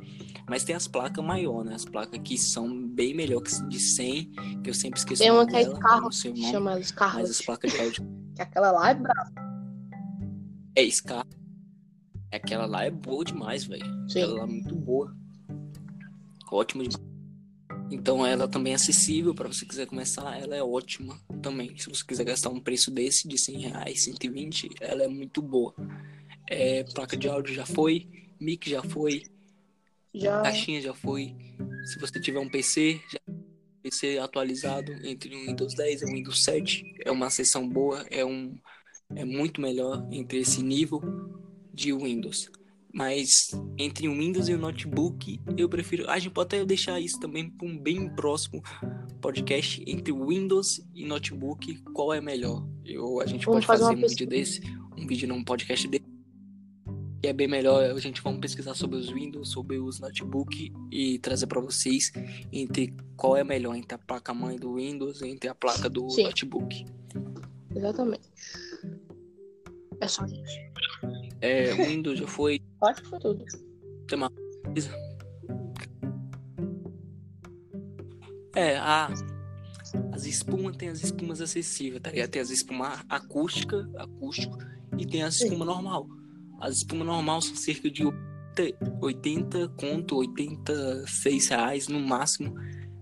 Mas 0.49 0.65
tem 0.65 0.75
as 0.75 0.89
placas 0.89 1.23
maior, 1.23 1.67
né? 1.67 1.75
As 1.75 1.85
placas 1.85 2.19
que 2.25 2.39
são 2.39 2.89
bem 2.89 3.13
melhor 3.15 3.43
que 3.43 3.51
de 3.69 3.79
100, 3.79 4.33
que 4.65 4.71
eu 4.71 4.75
sempre 4.75 4.99
esqueço 4.99 5.21
tem 5.23 5.31
uma 5.31 5.47
que 5.47 5.57
é 5.57 5.67
eu 5.67 5.79
carro, 5.79 6.11
chama 6.11 6.71
os 6.73 6.79
mas 6.79 6.91
carros. 6.93 7.29
as 7.31 7.43
placas 7.43 7.73
de 7.73 7.79
áudio 7.79 8.07
Que 8.35 8.41
aquela 8.41 8.71
lá 8.73 8.89
é 8.89 8.95
brava. 8.95 9.33
é 10.75 10.91
Scar. 10.91 11.27
Aquela 12.33 12.65
lá 12.65 12.85
é 12.85 12.91
boa 12.91 13.23
demais, 13.23 13.65
velho. 13.65 13.85
Aquela 14.09 14.33
lá 14.39 14.43
é 14.45 14.47
muito 14.47 14.75
boa. 14.75 15.15
Ótima 16.51 16.83
demais. 16.85 17.06
Então 17.91 18.27
ela 18.27 18.49
também 18.49 18.73
é 18.73 18.77
acessível 18.77 19.35
para 19.35 19.49
você 19.49 19.65
quiser 19.65 19.87
começar, 19.87 20.41
ela 20.41 20.57
é 20.57 20.63
ótima 20.63 21.21
também. 21.41 21.77
Se 21.79 21.89
você 21.89 22.05
quiser 22.05 22.25
gastar 22.25 22.51
um 22.51 22.61
preço 22.61 22.91
desse 22.91 23.29
de 23.29 23.39
100 23.39 23.61
reais, 23.61 24.05
120, 24.05 24.71
ela 24.81 25.05
é 25.05 25.09
muito 25.09 25.41
boa. 25.41 25.75
É, 26.49 26.85
placa 26.85 27.17
de 27.17 27.29
áudio 27.29 27.55
já 27.55 27.65
foi, 27.65 28.09
mic 28.41 28.69
já 28.69 28.83
foi, 28.83 29.23
Já. 30.15 30.43
caixinha 30.43 30.81
já 30.81 30.95
foi. 30.95 31.35
Se 31.85 31.99
você 32.01 32.21
tiver 32.21 32.41
um 32.41 32.49
PC, 32.49 33.01
já 33.11 33.21
PC 33.83 34.19
atualizado 34.19 34.93
entre 35.07 35.35
o 35.35 35.47
Windows 35.47 35.75
10 35.75 36.03
e 36.03 36.05
o 36.07 36.09
Windows 36.09 36.43
7, 36.43 36.83
é 37.05 37.11
uma 37.13 37.31
seção 37.31 37.69
boa, 37.69 38.05
é 38.11 38.25
um 38.25 38.59
é 39.15 39.25
muito 39.25 39.61
melhor 39.61 40.05
entre 40.11 40.39
esse 40.39 40.63
nível 40.63 41.01
de 41.73 41.93
Windows. 41.93 42.51
Mas 42.97 43.51
entre 43.77 44.09
o 44.09 44.13
Windows 44.13 44.49
e 44.49 44.55
o 44.55 44.59
notebook, 44.59 45.39
eu 45.55 45.69
prefiro. 45.69 46.09
A 46.09 46.19
gente 46.19 46.33
pode 46.33 46.47
até 46.47 46.65
deixar 46.65 46.99
isso 46.99 47.21
também 47.21 47.51
para 47.51 47.69
um 47.69 47.79
bem 47.79 48.09
próximo 48.09 48.63
podcast 49.21 49.85
entre 49.87 50.15
Windows 50.15 50.81
e 50.95 51.05
notebook, 51.05 51.77
qual 51.93 52.15
é 52.15 52.23
melhor? 52.23 52.67
Eu, 52.87 53.21
a 53.21 53.27
gente 53.27 53.45
Vamos 53.45 53.67
pode 53.67 53.67
fazer 53.67 53.95
fazer, 53.95 54.03
um 54.03 54.09
vídeo 54.09 54.27
desse, 54.27 54.63
um 54.97 55.07
vídeo 55.07 55.29
num 55.29 55.45
podcast 55.45 55.87
desse. 55.87 56.07
Que 57.21 57.29
é 57.29 57.35
bem 57.35 57.47
melhor, 57.47 57.85
a 57.85 58.01
gente 58.01 58.23
vamos 58.23 58.41
pesquisar 58.41 58.73
sobre 58.73 58.97
os 58.97 59.11
Windows, 59.11 59.51
sobre 59.51 59.79
os 59.79 60.01
notebook 60.01 60.73
e 60.91 61.19
trazer 61.19 61.49
para 61.49 61.61
vocês 61.61 62.11
entre 62.51 62.95
qual 63.15 63.37
é 63.37 63.45
melhor 63.45 63.75
entre 63.75 63.95
a 63.95 63.99
placa 63.99 64.33
mãe 64.33 64.57
do 64.57 64.77
Windows 64.77 65.21
e 65.21 65.29
entre 65.29 65.51
a 65.51 65.55
placa 65.55 65.91
do 65.91 66.09
Sim. 66.09 66.23
notebook. 66.23 66.87
Exatamente. 67.75 68.31
É 70.01 70.09
só 70.09 70.25
isso. 70.25 70.66
É, 71.47 71.73
o 71.75 71.87
Windows 71.87 72.19
já 72.19 72.27
foi 72.27 72.61
Acho 72.83 73.03
que 73.03 73.09
foi 73.09 73.19
tudo. 73.21 73.45
É, 78.55 78.77
a, 78.79 79.13
as 80.13 80.27
espumas 80.27 80.77
tem 80.77 80.89
as 80.89 81.05
espumas 81.05 81.41
acessíveis, 81.41 82.03
tá 82.03 82.11
ligado? 82.11 82.31
Tem 82.31 82.43
as 82.43 82.51
espumas 82.51 83.05
acústica, 83.09 83.89
acústico, 83.97 84.59
e 84.99 85.07
tem 85.07 85.23
as 85.23 85.37
espumas 85.37 85.67
normal. 85.67 86.09
As 86.61 86.79
espumas 86.79 87.07
normal 87.07 87.43
são 87.43 87.55
cerca 87.55 87.91
de 87.91 88.05
80, 88.05 88.99
80 89.01 89.69
conto, 89.77 90.17
86 90.17 91.49
reais 91.49 91.89
no 91.89 92.01
máximo. 92.01 92.55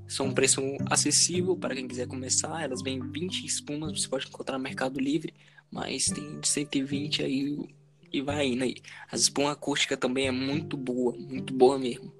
São 0.06 0.26
um 0.26 0.34
preço 0.34 0.60
acessível 0.90 1.56
para 1.56 1.74
quem 1.74 1.88
quiser 1.88 2.06
começar. 2.06 2.62
Elas 2.62 2.82
vêm 2.82 3.00
20 3.00 3.46
espumas, 3.46 4.02
você 4.02 4.08
pode 4.08 4.26
encontrar 4.26 4.58
no 4.58 4.64
Mercado 4.64 5.00
Livre, 5.00 5.32
mas 5.70 6.06
tem 6.06 6.40
de 6.40 6.48
120 6.48 7.22
aí 7.22 7.56
e 8.14 8.22
vai 8.22 8.46
indo 8.46 8.62
aí. 8.62 8.76
As 9.10 9.22
espumas 9.22 9.52
acústicas 9.52 9.98
também 9.98 10.28
é 10.28 10.30
muito 10.30 10.76
boa, 10.76 11.12
muito 11.18 11.52
boa 11.52 11.76
mesmo. 11.76 12.12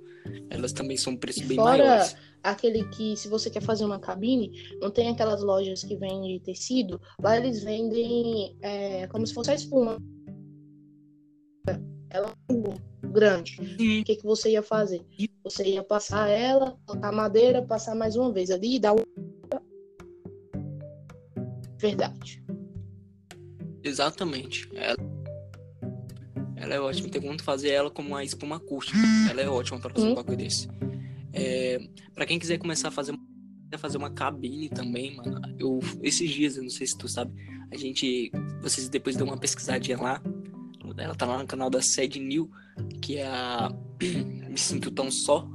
Elas 0.50 0.72
também 0.72 0.96
são 0.96 1.12
um 1.12 1.16
preço 1.16 1.46
bem 1.46 1.56
Fora 1.56 1.84
maiores. 1.84 2.16
aquele 2.42 2.84
que, 2.88 3.16
se 3.16 3.28
você 3.28 3.48
quer 3.48 3.62
fazer 3.62 3.84
uma 3.84 4.00
cabine, 4.00 4.50
não 4.80 4.90
tem 4.90 5.08
aquelas 5.08 5.42
lojas 5.42 5.84
que 5.84 5.96
vendem 5.96 6.40
tecido. 6.40 7.00
Lá 7.22 7.36
eles 7.36 7.62
vendem 7.62 8.56
é, 8.60 9.06
como 9.06 9.24
se 9.24 9.32
fosse 9.32 9.52
a 9.52 9.54
espuma. 9.54 9.98
Ela 12.10 12.32
é 12.50 13.08
grande. 13.08 13.56
Sim. 13.78 14.00
O 14.00 14.04
que, 14.04 14.16
que 14.16 14.24
você 14.24 14.50
ia 14.50 14.62
fazer? 14.62 15.00
Você 15.44 15.64
ia 15.64 15.84
passar 15.84 16.28
ela, 16.28 16.76
colocar 16.86 17.12
madeira, 17.12 17.62
passar 17.62 17.94
mais 17.94 18.16
uma 18.16 18.32
vez 18.32 18.50
ali 18.50 18.76
e 18.76 18.80
dar 18.80 18.94
um. 18.94 19.04
Verdade. 21.78 22.42
Exatamente. 23.82 24.68
Ela, 24.74 24.96
ela 26.64 26.74
é 26.74 26.80
ótima. 26.80 27.08
Tem 27.08 27.20
como 27.22 27.40
fazer 27.42 27.70
ela 27.70 27.90
como 27.90 28.08
uma 28.08 28.24
espuma 28.24 28.56
acústica. 28.56 28.98
Ela 29.30 29.40
é 29.42 29.48
ótima 29.48 29.78
para 29.78 29.90
fazer 29.94 30.06
Hum. 30.06 30.12
um 30.12 30.14
bagulho 30.14 30.36
desse. 30.36 30.68
É, 31.32 31.78
para 32.14 32.26
quem 32.26 32.38
quiser 32.38 32.58
começar 32.58 32.88
a 32.88 32.90
fazer 32.90 33.14
fazer 33.76 33.98
uma 33.98 34.10
cabine 34.10 34.68
também, 34.68 35.16
mano. 35.16 35.40
Eu 35.58 35.80
esses 36.00 36.30
dias, 36.30 36.56
eu 36.56 36.62
não 36.62 36.70
sei 36.70 36.86
se 36.86 36.96
tu 36.96 37.08
sabe, 37.08 37.32
a 37.72 37.76
gente 37.76 38.30
vocês 38.62 38.88
depois 38.88 39.16
dão 39.16 39.26
uma 39.26 39.36
pesquisadinha 39.36 39.98
lá. 40.00 40.22
Ela 40.96 41.14
tá 41.14 41.26
lá 41.26 41.38
no 41.38 41.46
canal 41.46 41.68
da 41.68 41.82
Sed 41.82 42.20
New, 42.20 42.48
que 43.02 43.16
é 43.16 43.26
a 43.26 43.68
Me 44.48 44.56
Sinto 44.56 44.92
Tão 44.92 45.10
Só, 45.10 45.48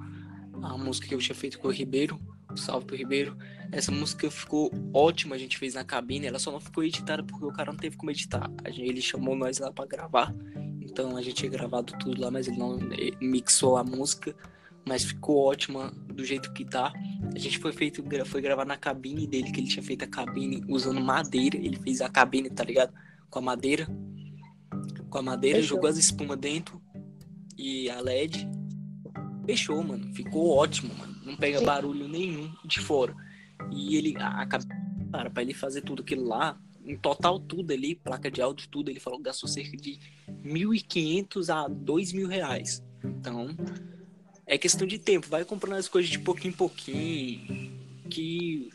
a 0.62 0.78
música 0.78 1.08
que 1.08 1.16
eu 1.16 1.20
tinha 1.20 1.36
feito 1.36 1.58
com 1.60 1.70
o 1.70 1.72
Ribeiro. 1.72 2.20
Salve 2.56 2.86
pro 2.86 2.98
Ribeiro. 2.98 3.38
Essa 3.72 3.92
música 3.92 4.30
ficou 4.30 4.72
ótima, 4.94 5.36
a 5.36 5.38
gente 5.38 5.58
fez 5.58 5.76
na 5.76 5.84
cabine. 5.86 6.26
Ela 6.26 6.40
só 6.40 6.52
não 6.52 6.60
ficou 6.60 6.84
editada 6.84 7.24
porque 7.24 7.46
o 7.46 7.54
cara 7.54 7.72
não 7.72 7.80
teve 7.80 7.96
como 7.96 8.12
editar. 8.12 8.52
Ele 8.66 9.02
chamou 9.02 9.36
nós 9.36 9.60
lá 9.60 9.72
para 9.72 9.86
gravar. 9.86 10.36
Então 10.90 11.16
a 11.16 11.22
gente 11.22 11.36
tinha 11.36 11.52
gravado 11.52 11.94
tudo 12.00 12.22
lá, 12.22 12.32
mas 12.32 12.48
ele 12.48 12.58
não 12.58 12.78
mixou 13.22 13.78
a 13.78 13.84
música. 13.84 14.36
Mas 14.86 15.04
ficou 15.04 15.38
ótima 15.38 15.92
do 16.08 16.26
jeito 16.26 16.52
que 16.52 16.66
tá. 16.66 16.92
A 17.34 17.38
gente 17.38 17.60
foi 17.60 17.72
feito, 17.72 18.04
foi 18.26 18.42
gravar 18.42 18.66
na 18.66 18.78
cabine 18.78 19.28
dele, 19.28 19.52
que 19.52 19.60
ele 19.60 19.68
tinha 19.68 19.84
feito 19.84 20.04
a 20.04 20.08
cabine 20.08 20.64
usando 20.68 21.00
madeira. 21.00 21.58
Ele 21.58 21.78
fez 21.78 22.02
a 22.02 22.10
cabine, 22.10 22.50
tá 22.50 22.64
ligado? 22.64 22.92
Com 23.30 23.40
a 23.40 23.42
madeira. 23.42 23.88
Com 25.10 25.18
a 25.20 25.22
madeira, 25.22 25.60
Fechou. 25.60 25.76
jogou 25.76 25.90
as 25.90 25.98
espumas 25.98 26.38
dentro. 26.38 26.82
E 27.58 27.90
a 27.90 28.00
LED. 28.00 28.50
Fechou, 29.46 29.84
mano. 29.84 30.12
Ficou 30.16 30.56
ótimo, 30.56 30.94
mano. 30.96 31.16
Não 31.24 31.36
pega 31.36 31.60
Sim. 31.60 31.66
barulho 31.66 32.08
nenhum 32.08 32.52
de 32.66 32.80
fora. 32.80 33.16
E 33.72 33.96
ele, 33.96 34.16
a, 34.18 34.42
a 34.42 34.46
cara, 34.48 35.30
pra 35.30 35.44
ele 35.44 35.54
fazer 35.54 35.82
tudo 35.82 36.02
aquilo 36.02 36.26
lá, 36.26 36.58
em 36.86 36.96
total 36.98 37.40
tudo 37.40 37.72
ali, 37.72 37.96
placa 37.96 38.30
de 38.32 38.42
áudio, 38.42 38.68
tudo, 38.70 38.90
ele 38.90 39.00
falou 39.00 39.20
que 39.20 39.26
gastou 39.26 39.50
cerca 39.50 39.76
de 39.78 40.00
1.500 40.44 41.50
a 41.50 41.70
2.000 41.70 42.28
reais. 42.28 42.84
Então, 43.04 43.56
é 44.46 44.58
questão 44.58 44.88
de 44.88 44.98
tempo. 44.98 45.28
Vai 45.30 45.46
comprando 45.46 45.78
as 45.78 45.88
coisas 45.88 46.10
de 46.10 46.20
pouquinho 46.20 46.54
em 46.54 46.58
pouquinho, 46.58 47.72
que 48.10 48.70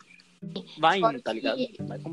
Vai 0.79 0.99
indo, 0.99 1.21
tá 1.23 1.33
ligado? 1.33 1.59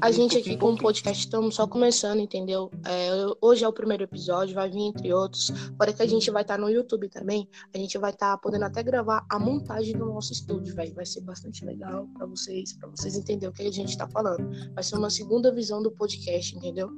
a 0.01 0.11
gente 0.11 0.37
aqui 0.37 0.57
com 0.57 0.73
o 0.73 0.77
podcast 0.77 1.23
estamos 1.23 1.55
só 1.55 1.67
começando, 1.67 2.19
entendeu? 2.19 2.71
É, 2.85 3.09
hoje 3.41 3.63
é 3.63 3.67
o 3.67 3.73
primeiro 3.73 4.03
episódio, 4.03 4.55
vai 4.55 4.69
vir 4.69 4.81
entre 4.81 5.13
outros. 5.13 5.49
Fora 5.77 5.93
que 5.93 6.01
a 6.01 6.07
gente 6.07 6.29
vai 6.31 6.41
estar 6.41 6.55
tá 6.55 6.61
no 6.61 6.69
YouTube 6.69 7.09
também, 7.09 7.47
a 7.73 7.77
gente 7.77 7.97
vai 7.97 8.11
estar 8.11 8.31
tá 8.31 8.37
podendo 8.37 8.65
até 8.65 8.83
gravar 8.83 9.25
a 9.29 9.39
montagem 9.39 9.97
do 9.97 10.05
nosso 10.05 10.31
estúdio, 10.33 10.75
velho. 10.75 10.93
Vai 10.93 11.05
ser 11.05 11.21
bastante 11.21 11.65
legal 11.65 12.07
para 12.13 12.25
vocês, 12.25 12.73
para 12.73 12.89
vocês 12.89 13.15
entenderem 13.15 13.49
o 13.49 13.53
que 13.53 13.63
a 13.63 13.71
gente 13.71 13.97
tá 13.97 14.07
falando. 14.07 14.49
Vai 14.73 14.83
ser 14.83 14.95
uma 14.95 15.09
segunda 15.09 15.51
visão 15.53 15.81
do 15.81 15.91
podcast, 15.91 16.55
entendeu? 16.55 16.89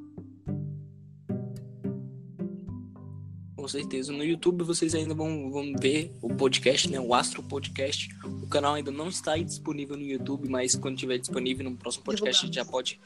Com 3.64 3.68
certeza. 3.70 4.12
No 4.12 4.26
YouTube 4.26 4.62
vocês 4.62 4.94
ainda 4.94 5.14
vão, 5.14 5.50
vão 5.50 5.72
ver 5.80 6.14
o 6.22 6.28
podcast, 6.28 6.92
né? 6.92 7.00
O 7.00 7.14
Astro 7.14 7.42
Podcast. 7.42 8.10
O 8.26 8.46
canal 8.46 8.74
ainda 8.74 8.92
não 8.92 9.08
está 9.08 9.38
disponível 9.38 9.96
no 9.96 10.04
YouTube, 10.04 10.50
mas 10.50 10.76
quando 10.76 10.96
estiver 10.96 11.18
disponível 11.18 11.64
no 11.70 11.78
próximo 11.78 12.04
podcast 12.04 12.52
já 12.52 12.66
pode 12.66 13.00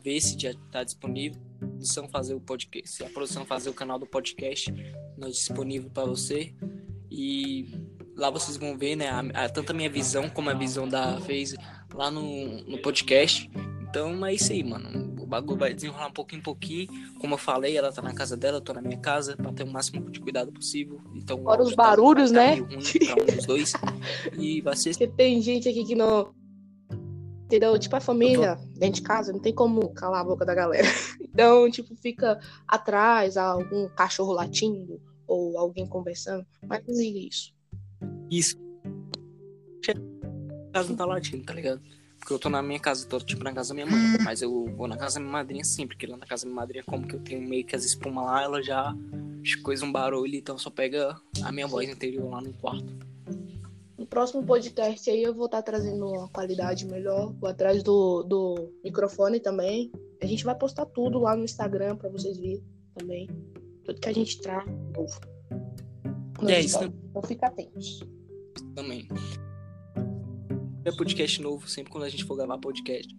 ver 0.00 0.20
se 0.20 0.38
já 0.38 0.52
está 0.52 0.84
disponível. 0.84 1.42
Produção 1.58 2.08
fazer 2.08 2.34
o 2.34 2.40
podcast, 2.40 2.88
se 2.88 3.04
a 3.04 3.10
produção 3.10 3.44
fazer 3.44 3.68
o 3.68 3.74
canal 3.74 3.98
do 3.98 4.06
podcast, 4.06 4.72
nós 5.18 5.34
disponível 5.34 5.90
para 5.90 6.06
você. 6.06 6.54
E 7.10 7.68
lá 8.14 8.30
vocês 8.30 8.56
vão 8.56 8.78
ver, 8.78 8.94
né? 8.94 9.08
A, 9.08 9.18
a, 9.18 9.48
tanto 9.48 9.70
a 9.70 9.74
minha 9.74 9.90
visão 9.90 10.30
como 10.30 10.48
a 10.48 10.54
visão 10.54 10.88
da 10.88 11.20
FaZe 11.22 11.56
lá 11.92 12.12
no, 12.12 12.62
no 12.62 12.78
podcast. 12.78 13.50
Então 13.88 14.24
é 14.24 14.34
isso 14.34 14.52
aí, 14.52 14.62
mano 14.62 15.05
bagulho 15.40 15.58
vai 15.58 15.74
desenrolar 15.74 16.08
um 16.08 16.12
pouquinho 16.12 16.40
em 16.40 16.42
pouquinho. 16.42 16.88
Como 17.20 17.34
eu 17.34 17.38
falei, 17.38 17.76
ela 17.76 17.92
tá 17.92 18.02
na 18.02 18.14
casa 18.14 18.36
dela, 18.36 18.58
eu 18.58 18.60
tô 18.60 18.72
na 18.72 18.80
minha 18.80 18.98
casa, 18.98 19.36
pra 19.36 19.52
ter 19.52 19.64
o 19.64 19.66
máximo 19.70 20.10
de 20.10 20.20
cuidado 20.20 20.52
possil. 20.52 21.00
Então, 21.14 21.42
Fora 21.42 21.62
os 21.62 21.74
barulhos, 21.74 22.30
tá, 22.30 22.38
né? 22.38 22.56
Um 22.60 23.46
dois. 23.46 23.72
e 24.38 24.60
vai 24.60 24.76
ser. 24.76 24.90
Porque 24.90 25.06
tem 25.08 25.40
gente 25.40 25.68
aqui 25.68 25.84
que 25.84 25.94
não. 25.94 26.34
Entendeu? 27.44 27.78
Tipo, 27.78 27.96
a 27.96 28.00
família 28.00 28.56
tô... 28.56 28.80
dentro 28.80 29.00
de 29.00 29.02
casa 29.02 29.32
não 29.32 29.40
tem 29.40 29.54
como 29.54 29.92
calar 29.94 30.20
a 30.20 30.24
boca 30.24 30.44
da 30.44 30.54
galera. 30.54 30.86
Então, 31.36 31.70
tipo, 31.70 31.94
fica 31.96 32.40
atrás 32.66 33.36
algum 33.36 33.90
cachorro 33.90 34.32
latindo 34.32 34.98
ou 35.26 35.58
alguém 35.58 35.86
conversando. 35.86 36.46
Mas 36.66 36.82
desliga 36.82 37.18
isso. 37.18 37.52
Isso. 38.30 38.56
A 39.86 40.72
casa 40.72 40.88
não 40.88 40.96
tá 40.96 41.04
latindo, 41.04 41.44
tá 41.44 41.52
ligado? 41.52 41.82
Porque 42.26 42.34
eu 42.34 42.38
tô 42.40 42.50
na 42.50 42.60
minha 42.60 42.80
casa, 42.80 43.06
tô 43.06 43.20
tipo 43.20 43.44
na 43.44 43.52
casa 43.52 43.68
da 43.68 43.74
minha 43.76 43.86
mãe. 43.86 44.18
Mas 44.24 44.42
eu 44.42 44.66
vou 44.76 44.88
na 44.88 44.96
casa 44.96 45.14
da 45.14 45.20
minha 45.20 45.30
madrinha 45.30 45.62
sim, 45.62 45.86
porque 45.86 46.08
lá 46.08 46.16
na 46.16 46.26
casa 46.26 46.42
da 46.42 46.48
minha 46.48 46.60
madrinha, 46.60 46.82
como 46.82 47.06
que 47.06 47.14
eu 47.14 47.20
tenho 47.20 47.40
meio 47.40 47.64
que 47.64 47.76
as 47.76 47.84
espumas 47.84 48.26
lá, 48.26 48.42
ela 48.42 48.60
já 48.60 48.92
coisa 49.62 49.84
um 49.84 49.92
barulho, 49.92 50.34
então 50.34 50.58
só 50.58 50.68
pega 50.68 51.16
a 51.44 51.52
minha 51.52 51.68
voz 51.68 51.88
interior 51.88 52.28
lá 52.28 52.40
no 52.40 52.52
quarto. 52.54 52.92
No 53.96 54.04
próximo 54.08 54.44
podcast 54.44 55.08
aí 55.08 55.22
eu 55.22 55.32
vou 55.32 55.46
estar 55.46 55.58
tá 55.58 55.70
trazendo 55.70 56.04
uma 56.04 56.28
qualidade 56.30 56.84
melhor, 56.86 57.32
vou 57.34 57.48
atrás 57.48 57.84
do, 57.84 58.24
do 58.24 58.72
microfone 58.82 59.38
também. 59.38 59.92
A 60.20 60.26
gente 60.26 60.44
vai 60.44 60.56
postar 60.56 60.86
tudo 60.86 61.20
lá 61.20 61.36
no 61.36 61.44
Instagram 61.44 61.94
para 61.94 62.10
vocês 62.10 62.38
verem 62.38 62.60
também. 62.92 63.30
Tudo 63.84 64.00
que 64.00 64.08
a 64.08 64.12
gente 64.12 64.40
traz 64.40 64.68
novo. 64.96 65.20
É 66.48 66.58
isso. 66.58 66.92
Então 67.08 67.22
fica 67.22 67.46
atentos. 67.46 68.00
Também 68.74 69.06
podcast 70.92 71.40
novo, 71.40 71.68
sempre 71.68 71.90
quando 71.90 72.04
a 72.04 72.08
gente 72.08 72.24
for 72.24 72.36
gravar 72.36 72.58
podcast. 72.58 73.16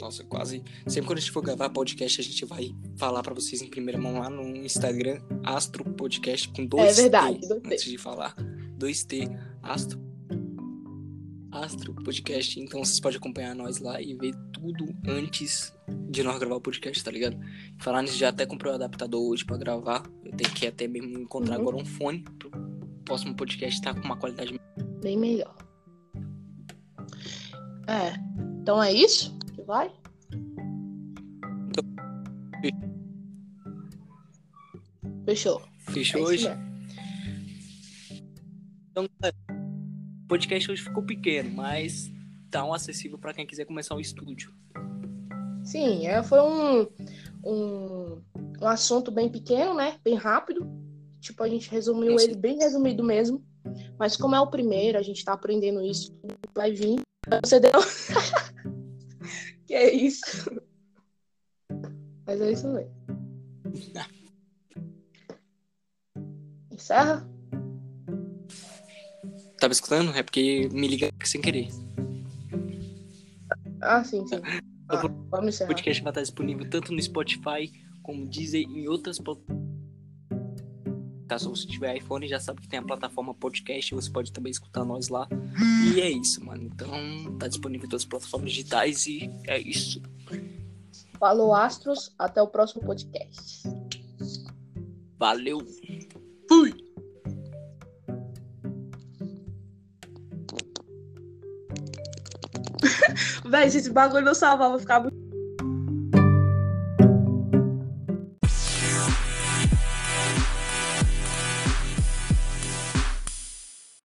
Nossa, 0.00 0.22
quase. 0.24 0.62
Sempre 0.86 1.08
quando 1.08 1.18
a 1.18 1.20
gente 1.20 1.32
for 1.32 1.42
gravar 1.42 1.70
podcast, 1.70 2.20
a 2.20 2.24
gente 2.24 2.44
vai 2.44 2.74
falar 2.96 3.22
para 3.22 3.34
vocês 3.34 3.60
em 3.62 3.68
primeira 3.68 4.00
mão 4.00 4.20
lá 4.20 4.30
no 4.30 4.56
Instagram, 4.56 5.20
Astro 5.44 5.84
Podcast 5.84 6.48
com 6.50 6.64
dois 6.64 6.98
É 6.98 7.02
verdade, 7.02 7.40
T, 7.40 7.60
antes 7.64 7.84
de 7.84 7.98
falar. 7.98 8.34
Dois 8.76 9.02
T, 9.04 9.28
Astro. 9.62 10.00
Astro 11.50 11.94
Podcast. 11.94 12.60
Então 12.60 12.84
vocês 12.84 13.00
podem 13.00 13.18
acompanhar 13.18 13.54
nós 13.54 13.78
lá 13.78 14.00
e 14.00 14.14
ver 14.14 14.34
tudo 14.52 14.94
antes 15.06 15.74
de 16.08 16.22
nós 16.22 16.38
gravar 16.38 16.56
o 16.56 16.60
podcast, 16.60 17.02
tá 17.02 17.10
ligado? 17.10 17.36
Falar 17.78 18.02
nisso, 18.02 18.16
já 18.16 18.28
até 18.28 18.46
comprei 18.46 18.70
o 18.70 18.74
adaptador 18.74 19.20
hoje 19.20 19.44
para 19.44 19.56
gravar. 19.56 20.08
Eu 20.24 20.32
tenho 20.36 20.50
que 20.54 20.66
até 20.66 20.86
mesmo 20.86 21.18
encontrar 21.18 21.56
uhum. 21.56 21.62
agora 21.62 21.76
um 21.76 21.84
fone 21.84 22.24
pro 22.38 22.50
próximo 23.04 23.34
podcast 23.34 23.78
estar 23.80 23.94
tá 23.94 24.00
com 24.00 24.06
uma 24.06 24.16
qualidade 24.16 24.58
bem 25.00 25.16
melhor. 25.16 25.67
É. 27.86 28.12
Então 28.60 28.82
é 28.82 28.92
isso 28.92 29.36
que 29.54 29.62
vai? 29.62 29.90
Fechou. 35.24 35.62
Fechou 35.78 36.20
é 36.20 36.24
hoje? 36.24 36.48
Então, 38.90 39.04
o 39.04 40.28
podcast 40.28 40.70
hoje 40.70 40.82
ficou 40.82 41.02
pequeno, 41.02 41.50
mas 41.50 42.10
tá 42.50 42.64
um 42.64 42.72
acessível 42.72 43.18
para 43.18 43.34
quem 43.34 43.46
quiser 43.46 43.64
começar 43.64 43.94
um 43.94 44.00
estúdio. 44.00 44.52
Sim, 45.62 46.06
é, 46.06 46.22
foi 46.22 46.40
um, 46.40 46.88
um, 47.44 48.22
um 48.60 48.66
assunto 48.66 49.10
bem 49.10 49.28
pequeno, 49.28 49.74
né? 49.74 49.98
Bem 50.02 50.14
rápido. 50.14 50.66
Tipo, 51.20 51.42
a 51.42 51.48
gente 51.48 51.70
resumiu 51.70 52.18
ele 52.18 52.34
bem 52.34 52.58
resumido 52.58 53.04
mesmo. 53.04 53.44
Mas 53.98 54.16
como 54.16 54.34
é 54.34 54.40
o 54.40 54.46
primeiro, 54.46 54.96
a 54.98 55.02
gente 55.02 55.24
tá 55.24 55.32
aprendendo 55.32 55.82
isso, 55.82 56.12
vai 56.54 56.72
vir 56.72 57.00
você 57.42 57.60
deu. 57.60 57.72
que 59.66 59.74
é 59.74 59.92
isso? 59.92 60.62
Mas 62.26 62.40
é 62.40 62.52
isso 62.52 62.68
mesmo. 62.68 62.94
Encerra? 66.72 67.28
Tava 69.60 69.72
escutando? 69.72 70.16
É 70.16 70.22
porque 70.22 70.68
me 70.72 70.88
liga 70.88 71.10
sem 71.24 71.40
querer. 71.40 71.68
Ah, 73.80 74.02
sim, 74.04 74.26
sim. 74.26 74.40
Ah, 74.88 75.02
vamos 75.30 75.54
encerrar. 75.54 75.70
O 75.70 75.74
podcast 75.74 76.02
vai 76.02 76.10
estar 76.12 76.22
disponível 76.22 76.70
tanto 76.70 76.92
no 76.92 77.02
Spotify 77.02 77.70
como 78.02 78.28
e 78.32 78.62
em 78.62 78.88
outras 78.88 79.18
plataformas 79.18 79.67
Caso 81.28 81.50
você 81.50 81.66
tiver 81.66 81.94
iPhone, 81.94 82.26
já 82.26 82.40
sabe 82.40 82.62
que 82.62 82.68
tem 82.68 82.78
a 82.78 82.82
plataforma 82.82 83.34
podcast, 83.34 83.94
você 83.94 84.10
pode 84.10 84.32
também 84.32 84.50
escutar 84.50 84.82
nós 84.82 85.08
lá. 85.08 85.28
E 85.94 86.00
é 86.00 86.08
isso, 86.10 86.42
mano. 86.42 86.62
Então, 86.64 86.90
tá 87.38 87.46
disponível 87.46 87.86
em 87.86 87.90
todas 87.90 88.02
as 88.02 88.08
plataformas 88.08 88.50
digitais 88.50 89.06
e 89.06 89.30
é 89.46 89.58
isso. 89.58 90.00
Falou, 91.20 91.54
Astros. 91.54 92.14
Até 92.18 92.40
o 92.40 92.46
próximo 92.46 92.82
podcast. 92.82 93.68
Valeu. 95.18 95.58
Fui. 96.48 96.72
Véi, 103.44 103.68
se 103.70 103.78
esse 103.78 103.90
bagulho 103.90 104.24
não 104.24 104.34
ficar 104.78 105.00
muito. 105.00 105.07